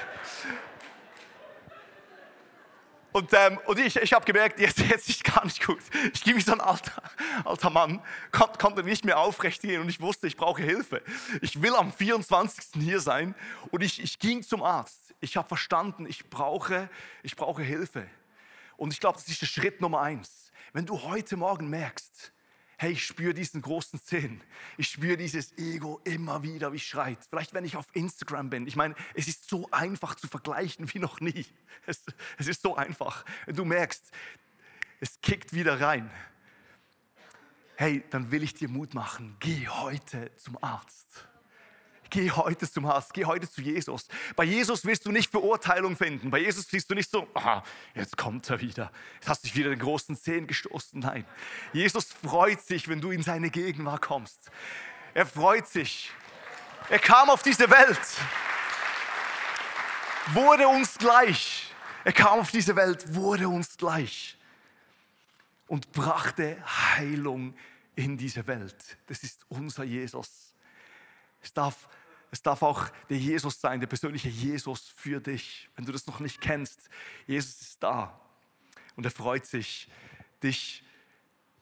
Und, 3.11 3.33
ähm, 3.33 3.59
und 3.65 3.77
ich, 3.79 3.95
ich 3.97 4.13
habe 4.13 4.25
gemerkt, 4.25 4.59
jetzt, 4.59 4.79
jetzt 4.79 5.09
ist 5.09 5.23
gar 5.23 5.43
nicht 5.43 5.65
gut. 5.65 5.81
Ich 6.13 6.23
gehe 6.23 6.35
wie 6.35 6.41
so 6.41 6.53
ein 6.53 6.61
alter, 6.61 7.01
alter 7.43 7.69
Mann, 7.69 8.01
kon, 8.31 8.47
konnte 8.57 8.83
nicht 8.83 9.03
mehr 9.03 9.19
aufrecht 9.19 9.61
gehen 9.61 9.81
und 9.81 9.89
ich 9.89 9.99
wusste, 9.99 10.27
ich 10.27 10.37
brauche 10.37 10.61
Hilfe. 10.63 11.01
Ich 11.41 11.61
will 11.61 11.75
am 11.75 11.91
24. 11.91 12.81
hier 12.81 13.01
sein 13.01 13.35
und 13.71 13.81
ich, 13.81 14.01
ich 14.01 14.17
ging 14.19 14.41
zum 14.41 14.63
Arzt. 14.63 15.13
Ich 15.19 15.35
habe 15.35 15.47
verstanden, 15.47 16.05
ich 16.05 16.29
brauche, 16.29 16.89
ich 17.21 17.35
brauche 17.35 17.61
Hilfe. 17.61 18.07
Und 18.77 18.93
ich 18.93 18.99
glaube, 18.99 19.19
das 19.19 19.27
ist 19.27 19.41
der 19.41 19.47
Schritt 19.47 19.81
Nummer 19.81 20.01
eins. 20.01 20.51
Wenn 20.73 20.85
du 20.85 21.01
heute 21.03 21.35
Morgen 21.35 21.69
merkst, 21.69 22.31
hey, 22.81 22.93
ich 22.93 23.05
spüre 23.05 23.35
diesen 23.35 23.61
großen 23.61 23.99
Sinn. 23.99 24.41
Ich 24.75 24.87
spüre 24.87 25.15
dieses 25.15 25.55
Ego 25.59 26.01
immer 26.03 26.41
wieder, 26.41 26.73
wie 26.73 26.79
schreit. 26.79 27.19
Vielleicht, 27.29 27.53
wenn 27.53 27.63
ich 27.63 27.77
auf 27.77 27.85
Instagram 27.93 28.49
bin. 28.49 28.65
Ich 28.65 28.75
meine, 28.75 28.95
es 29.13 29.27
ist 29.27 29.47
so 29.47 29.69
einfach 29.69 30.15
zu 30.15 30.27
vergleichen 30.27 30.91
wie 30.91 30.97
noch 30.97 31.19
nie. 31.19 31.45
Es, 31.85 32.03
es 32.39 32.47
ist 32.47 32.63
so 32.63 32.75
einfach. 32.75 33.23
Du 33.45 33.65
merkst, 33.65 34.03
es 34.99 35.21
kickt 35.21 35.53
wieder 35.53 35.79
rein. 35.79 36.09
Hey, 37.75 38.03
dann 38.09 38.31
will 38.31 38.41
ich 38.41 38.55
dir 38.55 38.67
Mut 38.67 38.95
machen. 38.95 39.37
Geh 39.39 39.67
heute 39.67 40.35
zum 40.37 40.57
Arzt. 40.63 41.27
Geh 42.11 42.29
heute 42.29 42.69
zum 42.69 42.85
Arzt, 42.85 43.13
geh 43.13 43.23
heute 43.23 43.49
zu 43.49 43.61
Jesus. 43.61 44.05
Bei 44.35 44.43
Jesus 44.43 44.83
wirst 44.85 45.05
du 45.05 45.11
nicht 45.13 45.31
Verurteilung 45.31 45.95
finden. 45.95 46.29
Bei 46.29 46.39
Jesus 46.39 46.67
siehst 46.67 46.91
du 46.91 46.93
nicht 46.93 47.09
so, 47.09 47.25
aha, 47.33 47.63
jetzt 47.95 48.17
kommt 48.17 48.49
er 48.49 48.59
wieder. 48.59 48.91
Jetzt 49.15 49.29
hast 49.29 49.43
du 49.43 49.47
dich 49.47 49.55
wieder 49.55 49.69
den 49.69 49.79
großen 49.79 50.17
Zehen 50.17 50.45
gestoßen. 50.45 50.99
Nein, 50.99 51.25
Jesus 51.71 52.11
freut 52.11 52.61
sich, 52.61 52.89
wenn 52.89 52.99
du 52.99 53.11
in 53.11 53.23
seine 53.23 53.49
Gegenwart 53.49 54.01
kommst. 54.01 54.51
Er 55.13 55.25
freut 55.25 55.67
sich. 55.67 56.11
Er 56.89 56.99
kam 56.99 57.29
auf 57.29 57.43
diese 57.43 57.69
Welt, 57.69 57.99
wurde 60.33 60.67
uns 60.67 60.97
gleich. 60.97 61.73
Er 62.03 62.11
kam 62.11 62.39
auf 62.39 62.51
diese 62.51 62.75
Welt, 62.75 63.15
wurde 63.15 63.47
uns 63.47 63.77
gleich 63.77 64.37
und 65.67 65.93
brachte 65.93 66.57
Heilung 66.65 67.53
in 67.95 68.17
diese 68.17 68.45
Welt. 68.47 68.97
Das 69.07 69.23
ist 69.23 69.45
unser 69.47 69.85
Jesus. 69.85 70.53
Es 71.41 71.53
darf 71.53 71.87
es 72.31 72.41
darf 72.41 72.61
auch 72.61 72.87
der 73.09 73.17
Jesus 73.17 73.59
sein, 73.59 73.81
der 73.81 73.87
persönliche 73.87 74.29
Jesus 74.29 74.93
für 74.95 75.19
dich. 75.19 75.69
Wenn 75.75 75.85
du 75.85 75.91
das 75.91 76.07
noch 76.07 76.21
nicht 76.21 76.39
kennst, 76.39 76.89
Jesus 77.27 77.61
ist 77.61 77.83
da 77.83 78.19
und 78.95 79.05
er 79.05 79.11
freut 79.11 79.45
sich, 79.45 79.89
dich, 80.41 80.83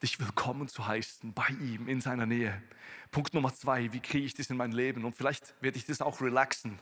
dich 0.04 0.20
willkommen 0.20 0.68
zu 0.68 0.88
heißen 0.88 1.34
bei 1.34 1.48
ihm 1.60 1.88
in 1.88 2.02
seiner 2.02 2.28
Nähe. 2.28 2.62
Punkt 3.12 3.34
Nummer 3.34 3.54
zwei, 3.54 3.92
wie 3.92 4.00
kriege 4.00 4.26
ich 4.26 4.36
das 4.36 4.50
in 4.50 4.58
mein 4.58 4.72
Leben? 4.72 5.04
Und 5.04 5.16
vielleicht 5.16 5.56
werde 5.62 5.78
ich 5.78 5.86
das 5.86 6.02
auch 6.02 6.22
relaxen. 6.22 6.80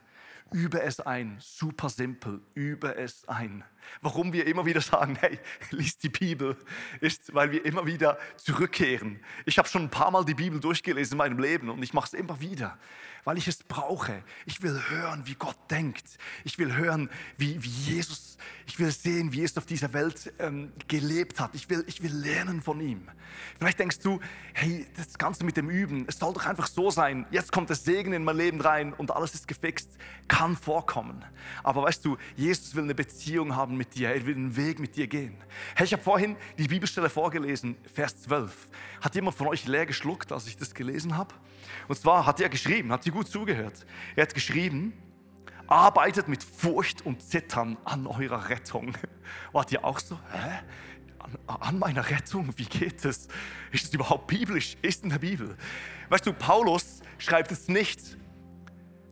Übe 0.51 0.81
es 0.81 0.99
ein, 1.01 1.37
super 1.39 1.89
simpel, 1.89 2.41
übe 2.53 2.95
es 2.95 3.27
ein. 3.27 3.65
Warum 4.01 4.31
wir 4.33 4.47
immer 4.47 4.65
wieder 4.65 4.81
sagen, 4.81 5.17
hey, 5.19 5.39
lies 5.71 5.97
die 5.97 6.09
Bibel, 6.09 6.55
ist, 7.01 7.33
weil 7.33 7.51
wir 7.51 7.65
immer 7.65 7.85
wieder 7.85 8.17
zurückkehren. 8.37 9.19
Ich 9.45 9.57
habe 9.57 9.67
schon 9.67 9.83
ein 9.83 9.89
paar 9.89 10.11
Mal 10.11 10.25
die 10.25 10.33
Bibel 10.33 10.59
durchgelesen 10.59 11.13
in 11.13 11.17
meinem 11.17 11.39
Leben 11.39 11.69
und 11.69 11.83
ich 11.83 11.93
mache 11.93 12.07
es 12.07 12.13
immer 12.13 12.39
wieder, 12.39 12.77
weil 13.23 13.37
ich 13.37 13.47
es 13.47 13.63
brauche. 13.63 14.23
Ich 14.45 14.61
will 14.61 14.81
hören, 14.89 15.23
wie 15.25 15.35
Gott 15.35 15.57
denkt. 15.69 16.17
Ich 16.43 16.57
will 16.57 16.75
hören, 16.75 17.09
wie, 17.37 17.61
wie 17.61 17.69
Jesus, 17.69 18.37
ich 18.67 18.79
will 18.79 18.91
sehen, 18.91 19.33
wie 19.33 19.39
Jesus 19.39 19.57
auf 19.57 19.65
dieser 19.65 19.91
Welt 19.93 20.33
ähm, 20.39 20.71
gelebt 20.87 21.39
hat. 21.39 21.55
Ich 21.55 21.69
will, 21.69 21.83
ich 21.87 22.01
will 22.01 22.13
lernen 22.13 22.61
von 22.61 22.79
ihm. 22.79 23.09
Vielleicht 23.57 23.79
denkst 23.79 23.99
du, 23.99 24.19
hey, 24.53 24.85
das 24.95 25.17
Ganze 25.17 25.43
mit 25.43 25.57
dem 25.57 25.69
Üben, 25.69 26.05
es 26.07 26.16
soll 26.17 26.33
doch 26.33 26.45
einfach 26.45 26.67
so 26.67 26.89
sein. 26.89 27.25
Jetzt 27.31 27.51
kommt 27.51 27.69
das 27.69 27.83
Segen 27.83 28.13
in 28.13 28.23
mein 28.23 28.37
Leben 28.37 28.61
rein 28.61 28.93
und 28.93 29.11
alles 29.11 29.33
ist 29.33 29.47
gefixt. 29.47 29.89
Kann 30.27 30.55
vorkommen. 30.55 31.23
Aber 31.63 31.83
weißt 31.83 32.03
du, 32.05 32.17
Jesus 32.35 32.75
will 32.75 32.83
eine 32.83 32.95
Beziehung 32.95 33.55
haben 33.55 33.77
mit 33.77 33.95
dir. 33.95 34.09
Er 34.09 34.25
will 34.25 34.35
einen 34.35 34.55
Weg 34.55 34.79
mit 34.79 34.95
dir 34.95 35.07
gehen. 35.07 35.37
Hey, 35.75 35.85
ich 35.85 35.93
habe 35.93 36.03
vorhin 36.03 36.35
die 36.57 36.67
Bibelstelle 36.67 37.09
vorgelesen, 37.09 37.75
Vers 37.93 38.21
12. 38.23 38.67
Hat 39.01 39.15
jemand 39.15 39.37
von 39.37 39.47
euch 39.47 39.65
leer 39.67 39.85
geschluckt, 39.85 40.31
als 40.31 40.47
ich 40.47 40.57
das 40.57 40.73
gelesen 40.73 41.17
habe? 41.17 41.33
Und 41.87 41.97
zwar 41.97 42.25
hat 42.25 42.39
er 42.39 42.49
geschrieben, 42.49 42.91
hat 42.91 43.03
sie 43.03 43.11
gut 43.11 43.27
zugehört. 43.27 43.85
Er 44.15 44.23
hat 44.23 44.33
geschrieben, 44.33 44.93
arbeitet 45.67 46.27
mit 46.27 46.43
Furcht 46.43 47.05
und 47.05 47.21
Zittern 47.21 47.77
an 47.83 48.07
eurer 48.07 48.49
Rettung. 48.49 48.93
Wart 49.51 49.71
ihr 49.71 49.83
auch 49.83 49.99
so? 49.99 50.17
Hä? 50.31 50.59
An, 51.45 51.79
meiner 51.79 52.09
Rettung? 52.09 52.53
Wie 52.55 52.65
geht 52.65 53.03
es? 53.05 53.27
Ist 53.71 53.85
es 53.85 53.93
überhaupt 53.93 54.27
biblisch? 54.27 54.77
Ist 54.81 55.03
in 55.03 55.09
der 55.09 55.19
Bibel? 55.19 55.57
Weißt 56.09 56.25
du, 56.25 56.33
Paulus 56.33 57.01
schreibt 57.17 57.51
es 57.51 57.67
nicht, 57.67 58.17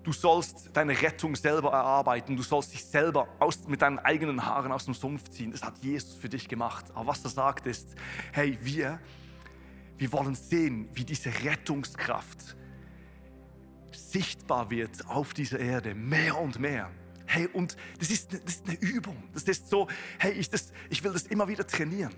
du 0.04 0.14
sollst 0.14 0.70
deine 0.74 1.00
Rettung 1.02 1.36
selber 1.36 1.72
erarbeiten, 1.72 2.38
du 2.38 2.44
sollst 2.44 2.74
dich 2.74 2.86
selber 2.86 3.28
aus, 3.40 3.68
mit 3.68 3.82
deinen 3.82 4.00
eigenen 4.00 4.46
Haaren 4.46 4.72
aus 4.72 4.86
dem 4.86 4.94
Sumpf 4.94 5.30
ziehen. 5.30 5.52
Das 5.52 5.64
hat 5.64 5.78
Jesus 5.84 6.16
für 6.16 6.30
dich 6.30 6.48
gemacht. 6.48 6.86
Aber 6.94 7.08
was 7.08 7.24
er 7.24 7.32
sagt 7.32 7.66
ist, 7.66 7.96
hey, 8.32 8.58
wir, 8.62 9.00
wir 9.98 10.12
wollen 10.12 10.36
sehen, 10.36 10.90
wie 10.94 11.04
diese 11.04 11.32
Rettungskraft 11.44 12.56
sichtbar 13.92 14.70
wird 14.70 15.08
auf 15.08 15.34
dieser 15.34 15.60
Erde, 15.60 15.96
mehr 15.96 16.38
und 16.38 16.60
mehr. 16.60 16.92
Hey, 17.26 17.48
und 17.48 17.76
das 18.00 18.10
ist, 18.10 18.34
das 18.34 18.56
ist 18.56 18.68
eine 18.68 18.78
Übung. 18.80 19.24
Das 19.34 19.44
ist 19.44 19.70
so, 19.70 19.88
hey, 20.20 20.34
ich, 20.34 20.50
das, 20.50 20.72
ich 20.90 21.04
will 21.04 21.12
das 21.14 21.24
immer 21.24 21.48
wieder 21.48 21.66
trainieren. 21.66 22.14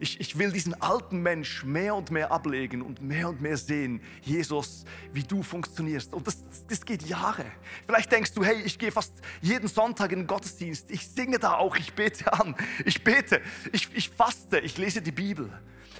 Ich, 0.00 0.18
ich 0.20 0.36
will 0.36 0.50
diesen 0.50 0.74
alten 0.82 1.22
Mensch 1.22 1.62
mehr 1.64 1.94
und 1.94 2.10
mehr 2.10 2.32
ablegen 2.32 2.82
und 2.82 3.00
mehr 3.00 3.28
und 3.28 3.40
mehr 3.40 3.56
sehen, 3.56 4.00
Jesus, 4.22 4.84
wie 5.12 5.22
du 5.22 5.42
funktionierst. 5.42 6.12
Und 6.12 6.26
das, 6.26 6.38
das 6.68 6.84
geht 6.84 7.02
Jahre. 7.02 7.44
Vielleicht 7.86 8.10
denkst 8.10 8.32
du, 8.32 8.42
hey, 8.42 8.60
ich 8.62 8.78
gehe 8.78 8.90
fast 8.90 9.14
jeden 9.40 9.68
Sonntag 9.68 10.10
in 10.10 10.20
den 10.20 10.26
Gottesdienst. 10.26 10.90
Ich 10.90 11.06
singe 11.06 11.38
da 11.38 11.54
auch, 11.54 11.76
ich 11.76 11.94
bete 11.94 12.32
an. 12.32 12.56
Ich 12.84 13.04
bete, 13.04 13.40
ich, 13.70 13.88
ich 13.94 14.10
faste, 14.10 14.58
ich 14.58 14.76
lese 14.76 15.00
die 15.02 15.12
Bibel. 15.12 15.50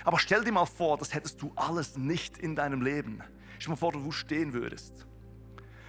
Aber 0.05 0.19
stell 0.19 0.43
dir 0.43 0.53
mal 0.53 0.67
vor, 0.67 0.99
das 0.99 1.15
hättest 1.15 1.41
du 1.41 1.53
alles 1.55 1.97
nicht 1.97 2.39
in 2.39 2.57
deinem 2.57 2.83
Leben. 2.83 3.23
Stell 3.59 3.67
dir 3.67 3.71
mal 3.71 3.77
vor, 3.77 3.95
wo 3.95 4.01
du 4.01 4.11
stehen 4.11 4.53
würdest. 4.53 5.07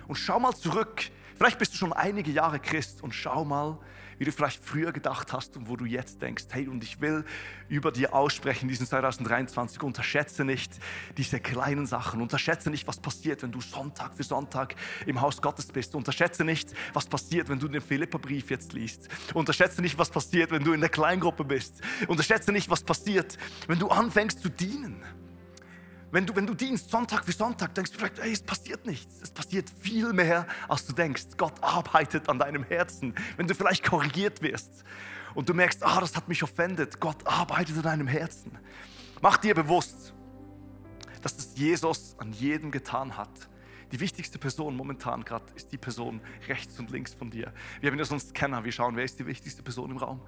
Und 0.07 0.15
schau 0.17 0.39
mal 0.39 0.53
zurück. 0.53 1.09
Vielleicht 1.35 1.59
bist 1.59 1.73
du 1.73 1.77
schon 1.77 1.93
einige 1.93 2.31
Jahre 2.31 2.59
Christ 2.59 3.01
und 3.03 3.13
schau 3.13 3.45
mal, 3.45 3.79
wie 4.17 4.25
du 4.25 4.31
vielleicht 4.31 4.63
früher 4.63 4.91
gedacht 4.91 5.33
hast 5.33 5.57
und 5.57 5.67
wo 5.67 5.75
du 5.75 5.85
jetzt 5.85 6.21
denkst, 6.21 6.45
hey, 6.51 6.67
und 6.67 6.83
ich 6.83 7.01
will 7.01 7.25
über 7.67 7.91
dir 7.91 8.13
aussprechen, 8.13 8.67
diesen 8.67 8.85
2023, 8.85 9.81
unterschätze 9.81 10.45
nicht 10.45 10.79
diese 11.17 11.39
kleinen 11.39 11.85
Sachen, 11.85 12.21
unterschätze 12.21 12.69
nicht, 12.69 12.87
was 12.87 12.99
passiert, 12.99 13.43
wenn 13.43 13.51
du 13.51 13.61
Sonntag 13.61 14.15
für 14.15 14.23
Sonntag 14.23 14.75
im 15.05 15.21
Haus 15.21 15.41
Gottes 15.41 15.67
bist, 15.67 15.95
unterschätze 15.95 16.43
nicht, 16.43 16.73
was 16.93 17.07
passiert, 17.07 17.49
wenn 17.49 17.59
du 17.59 17.67
den 17.67 17.81
Philipperbrief 17.81 18.49
jetzt 18.49 18.73
liest, 18.73 19.09
unterschätze 19.33 19.81
nicht, 19.81 19.97
was 19.97 20.09
passiert, 20.09 20.51
wenn 20.51 20.63
du 20.63 20.73
in 20.73 20.79
der 20.79 20.89
Kleingruppe 20.89 21.43
bist, 21.43 21.81
unterschätze 22.07 22.51
nicht, 22.51 22.69
was 22.69 22.83
passiert, 22.83 23.37
wenn 23.67 23.79
du 23.79 23.87
anfängst 23.87 24.41
zu 24.41 24.49
dienen. 24.49 25.03
Wenn 26.13 26.27
du, 26.27 26.35
wenn 26.35 26.45
du 26.45 26.53
dienst 26.53 26.91
Sonntag 26.91 27.25
für 27.25 27.31
Sonntag, 27.31 27.73
denkst 27.73 27.91
du 27.91 27.97
vielleicht, 27.97 28.19
ey, 28.19 28.31
es 28.31 28.43
passiert 28.43 28.85
nichts. 28.85 29.19
Es 29.23 29.31
passiert 29.31 29.67
viel 29.81 30.13
mehr, 30.13 30.45
als 30.67 30.85
du 30.85 30.93
denkst. 30.93 31.25
Gott 31.37 31.55
arbeitet 31.61 32.29
an 32.29 32.37
deinem 32.37 32.63
Herzen. 32.63 33.15
Wenn 33.35 33.47
du 33.47 33.55
vielleicht 33.55 33.83
korrigiert 33.83 34.43
wirst 34.43 34.83
und 35.33 35.49
du 35.49 35.55
merkst, 35.55 35.83
ah, 35.83 35.99
das 35.99 36.15
hat 36.15 36.27
mich 36.27 36.43
offendet, 36.43 36.99
Gott 36.99 37.25
arbeitet 37.25 37.77
an 37.77 37.81
deinem 37.81 38.07
Herzen. 38.07 38.59
Mach 39.21 39.37
dir 39.37 39.55
bewusst, 39.55 40.13
dass 41.23 41.35
es 41.35 41.57
Jesus 41.57 42.15
an 42.19 42.31
jedem 42.31 42.69
getan 42.69 43.17
hat 43.17 43.31
die 43.93 43.99
wichtigste 43.99 44.39
Person 44.39 44.75
momentan 44.75 45.23
gerade 45.23 45.45
ist 45.55 45.71
die 45.71 45.77
Person 45.77 46.19
rechts 46.47 46.79
und 46.79 46.89
links 46.89 47.13
von 47.13 47.29
dir. 47.29 47.53
Wir 47.79 47.91
haben 47.91 47.99
ja 47.99 48.05
sonst 48.05 48.29
Scanner, 48.29 48.63
wir 48.63 48.71
schauen, 48.71 48.95
wer 48.95 49.03
ist 49.03 49.19
die 49.19 49.27
wichtigste 49.27 49.61
Person 49.61 49.91
im 49.91 49.97
Raum. 49.97 50.19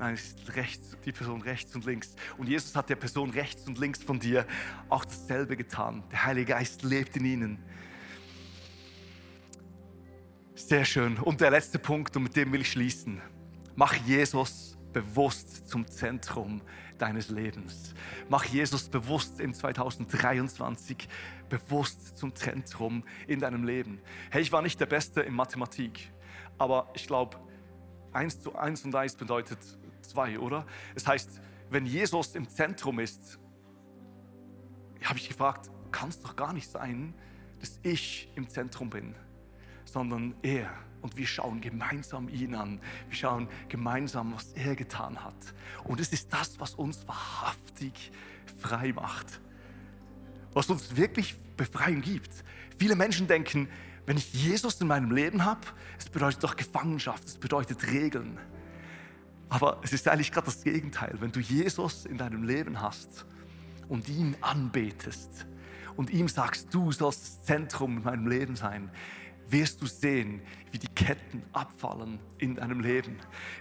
Nein, 0.00 0.14
es 0.14 0.32
ist 0.32 0.56
rechts, 0.56 0.96
die 1.04 1.12
Person 1.12 1.40
rechts 1.40 1.72
und 1.76 1.84
links. 1.84 2.16
Und 2.36 2.48
Jesus 2.48 2.74
hat 2.74 2.90
der 2.90 2.96
Person 2.96 3.30
rechts 3.30 3.64
und 3.68 3.78
links 3.78 4.02
von 4.02 4.18
dir 4.18 4.44
auch 4.88 5.04
dasselbe 5.04 5.56
getan. 5.56 6.02
Der 6.10 6.24
Heilige 6.24 6.46
Geist 6.54 6.82
lebt 6.82 7.16
in 7.16 7.24
ihnen. 7.24 7.58
Sehr 10.56 10.84
schön. 10.84 11.16
Und 11.16 11.40
der 11.40 11.52
letzte 11.52 11.78
Punkt, 11.78 12.16
und 12.16 12.24
mit 12.24 12.34
dem 12.34 12.50
will 12.50 12.62
ich 12.62 12.72
schließen. 12.72 13.22
Mach 13.76 13.94
Jesus 13.94 14.71
bewusst 14.92 15.68
zum 15.68 15.86
Zentrum 15.86 16.62
deines 16.98 17.28
Lebens. 17.30 17.94
Mach 18.28 18.44
Jesus 18.44 18.88
bewusst 18.88 19.40
in 19.40 19.54
2023 19.54 21.08
bewusst 21.48 22.16
zum 22.16 22.34
Zentrum 22.34 23.04
in 23.26 23.40
deinem 23.40 23.64
Leben. 23.64 24.00
Hey, 24.30 24.42
ich 24.42 24.52
war 24.52 24.62
nicht 24.62 24.80
der 24.80 24.86
Beste 24.86 25.20
in 25.20 25.34
Mathematik, 25.34 26.12
aber 26.58 26.90
ich 26.94 27.06
glaube, 27.06 27.38
1 28.12 28.42
zu 28.42 28.54
1 28.54 28.84
und 28.84 28.94
1 28.94 29.16
bedeutet 29.16 29.58
2, 30.02 30.38
oder? 30.38 30.66
Es 30.94 31.06
heißt, 31.06 31.40
wenn 31.70 31.86
Jesus 31.86 32.34
im 32.34 32.48
Zentrum 32.48 33.00
ist, 33.00 33.38
habe 35.02 35.18
ich 35.18 35.28
gefragt, 35.28 35.70
kann 35.90 36.08
es 36.08 36.20
doch 36.20 36.36
gar 36.36 36.52
nicht 36.52 36.70
sein, 36.70 37.14
dass 37.60 37.80
ich 37.82 38.30
im 38.34 38.48
Zentrum 38.48 38.90
bin, 38.90 39.14
sondern 39.84 40.34
er 40.42 40.70
und 41.02 41.16
wir 41.16 41.26
schauen 41.26 41.60
gemeinsam 41.60 42.28
ihn 42.28 42.54
an. 42.54 42.80
Wir 43.08 43.16
schauen 43.16 43.48
gemeinsam, 43.68 44.32
was 44.34 44.52
er 44.52 44.74
getan 44.74 45.22
hat. 45.22 45.34
Und 45.84 46.00
es 46.00 46.12
ist 46.12 46.32
das, 46.32 46.58
was 46.58 46.74
uns 46.74 47.06
wahrhaftig 47.06 48.10
frei 48.58 48.92
macht. 48.92 49.40
Was 50.54 50.70
uns 50.70 50.96
wirklich 50.96 51.36
Befreiung 51.56 52.00
gibt. 52.00 52.30
Viele 52.78 52.96
Menschen 52.96 53.26
denken, 53.26 53.68
wenn 54.06 54.16
ich 54.16 54.32
Jesus 54.32 54.80
in 54.80 54.86
meinem 54.86 55.10
Leben 55.10 55.44
habe, 55.44 55.60
es 55.98 56.08
bedeutet 56.08 56.42
doch 56.42 56.56
Gefangenschaft, 56.56 57.24
es 57.24 57.38
bedeutet 57.38 57.86
Regeln. 57.86 58.38
Aber 59.48 59.80
es 59.82 59.92
ist 59.92 60.08
eigentlich 60.08 60.32
gerade 60.32 60.46
das 60.46 60.64
Gegenteil. 60.64 61.14
Wenn 61.20 61.30
du 61.30 61.40
Jesus 61.40 62.06
in 62.06 62.18
deinem 62.18 62.42
Leben 62.42 62.80
hast 62.80 63.26
und 63.88 64.08
ihn 64.08 64.36
anbetest 64.40 65.46
und 65.96 66.10
ihm 66.10 66.28
sagst, 66.28 66.72
du 66.72 66.90
sollst 66.90 67.22
das 67.22 67.42
Zentrum 67.44 67.98
in 67.98 68.02
meinem 68.04 68.26
Leben 68.26 68.56
sein, 68.56 68.90
wirst 69.52 69.80
du 69.82 69.86
sehen, 69.86 70.40
wie 70.70 70.78
die 70.78 70.88
Ketten 70.88 71.42
abfallen 71.52 72.18
in 72.38 72.56
deinem 72.56 72.80
Leben, 72.80 73.16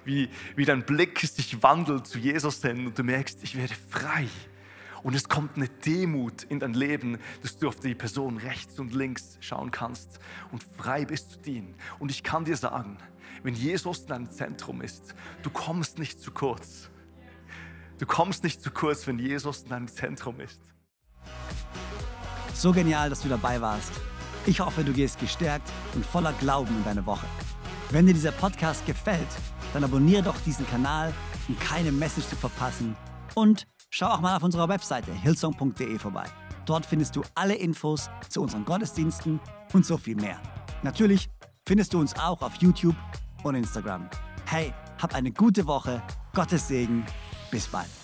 wie, 0.05 0.29
wie 0.55 0.65
dein 0.65 0.85
Blick 0.85 1.19
sich 1.19 1.61
wandelt 1.61 2.07
zu 2.07 2.17
Jesus 2.17 2.61
hin 2.61 2.87
und 2.87 2.97
du 2.97 3.03
merkst, 3.03 3.43
ich 3.43 3.57
werde 3.57 3.75
frei. 3.89 4.27
Und 5.03 5.15
es 5.15 5.27
kommt 5.27 5.55
eine 5.55 5.67
Demut 5.67 6.43
in 6.43 6.59
dein 6.59 6.73
Leben, 6.73 7.17
dass 7.41 7.57
du 7.57 7.67
auf 7.67 7.79
die 7.79 7.95
Person 7.95 8.37
rechts 8.37 8.79
und 8.79 8.93
links 8.93 9.37
schauen 9.39 9.71
kannst 9.71 10.19
und 10.51 10.63
frei 10.77 11.05
bist 11.05 11.31
zu 11.31 11.39
dienen. 11.39 11.75
Und 11.99 12.11
ich 12.11 12.23
kann 12.23 12.45
dir 12.45 12.55
sagen, 12.55 12.97
wenn 13.43 13.55
Jesus 13.55 14.01
in 14.01 14.07
deinem 14.07 14.29
Zentrum 14.29 14.81
ist, 14.81 15.15
du 15.41 15.49
kommst 15.49 15.97
nicht 15.97 16.21
zu 16.21 16.31
kurz. 16.31 16.89
Du 17.97 18.05
kommst 18.05 18.43
nicht 18.43 18.61
zu 18.61 18.71
kurz, 18.71 19.07
wenn 19.07 19.19
Jesus 19.19 19.63
in 19.63 19.69
deinem 19.69 19.87
Zentrum 19.87 20.39
ist. 20.39 20.59
So 22.53 22.71
genial, 22.71 23.09
dass 23.09 23.21
du 23.21 23.29
dabei 23.29 23.59
warst. 23.59 23.91
Ich 24.47 24.59
hoffe, 24.59 24.83
du 24.83 24.91
gehst 24.91 25.19
gestärkt 25.19 25.71
und 25.93 26.05
voller 26.05 26.33
Glauben 26.33 26.75
in 26.75 26.83
deine 26.83 27.05
Woche. 27.05 27.27
Wenn 27.91 28.07
dir 28.07 28.13
dieser 28.13 28.31
Podcast 28.31 28.85
gefällt, 28.87 29.27
dann 29.73 29.83
abonniere 29.83 30.23
doch 30.23 30.35
diesen 30.45 30.67
Kanal, 30.67 31.13
um 31.47 31.57
keine 31.59 31.91
Message 31.91 32.27
zu 32.27 32.35
verpassen. 32.35 32.95
Und 33.35 33.67
schau 33.89 34.07
auch 34.07 34.19
mal 34.21 34.35
auf 34.35 34.43
unserer 34.43 34.67
Webseite 34.67 35.13
hillsong.de 35.13 35.99
vorbei. 35.99 36.25
Dort 36.65 36.85
findest 36.85 37.15
du 37.15 37.23
alle 37.35 37.55
Infos 37.55 38.09
zu 38.29 38.41
unseren 38.41 38.65
Gottesdiensten 38.65 39.39
und 39.73 39.85
so 39.85 39.97
viel 39.97 40.15
mehr. 40.15 40.39
Natürlich 40.83 41.29
findest 41.67 41.93
du 41.93 41.99
uns 41.99 42.15
auch 42.15 42.41
auf 42.41 42.55
YouTube 42.55 42.95
und 43.43 43.55
Instagram. 43.55 44.09
Hey, 44.45 44.73
hab 45.01 45.13
eine 45.13 45.31
gute 45.31 45.67
Woche, 45.67 46.01
Gottes 46.33 46.67
Segen, 46.67 47.05
bis 47.51 47.67
bald. 47.67 48.00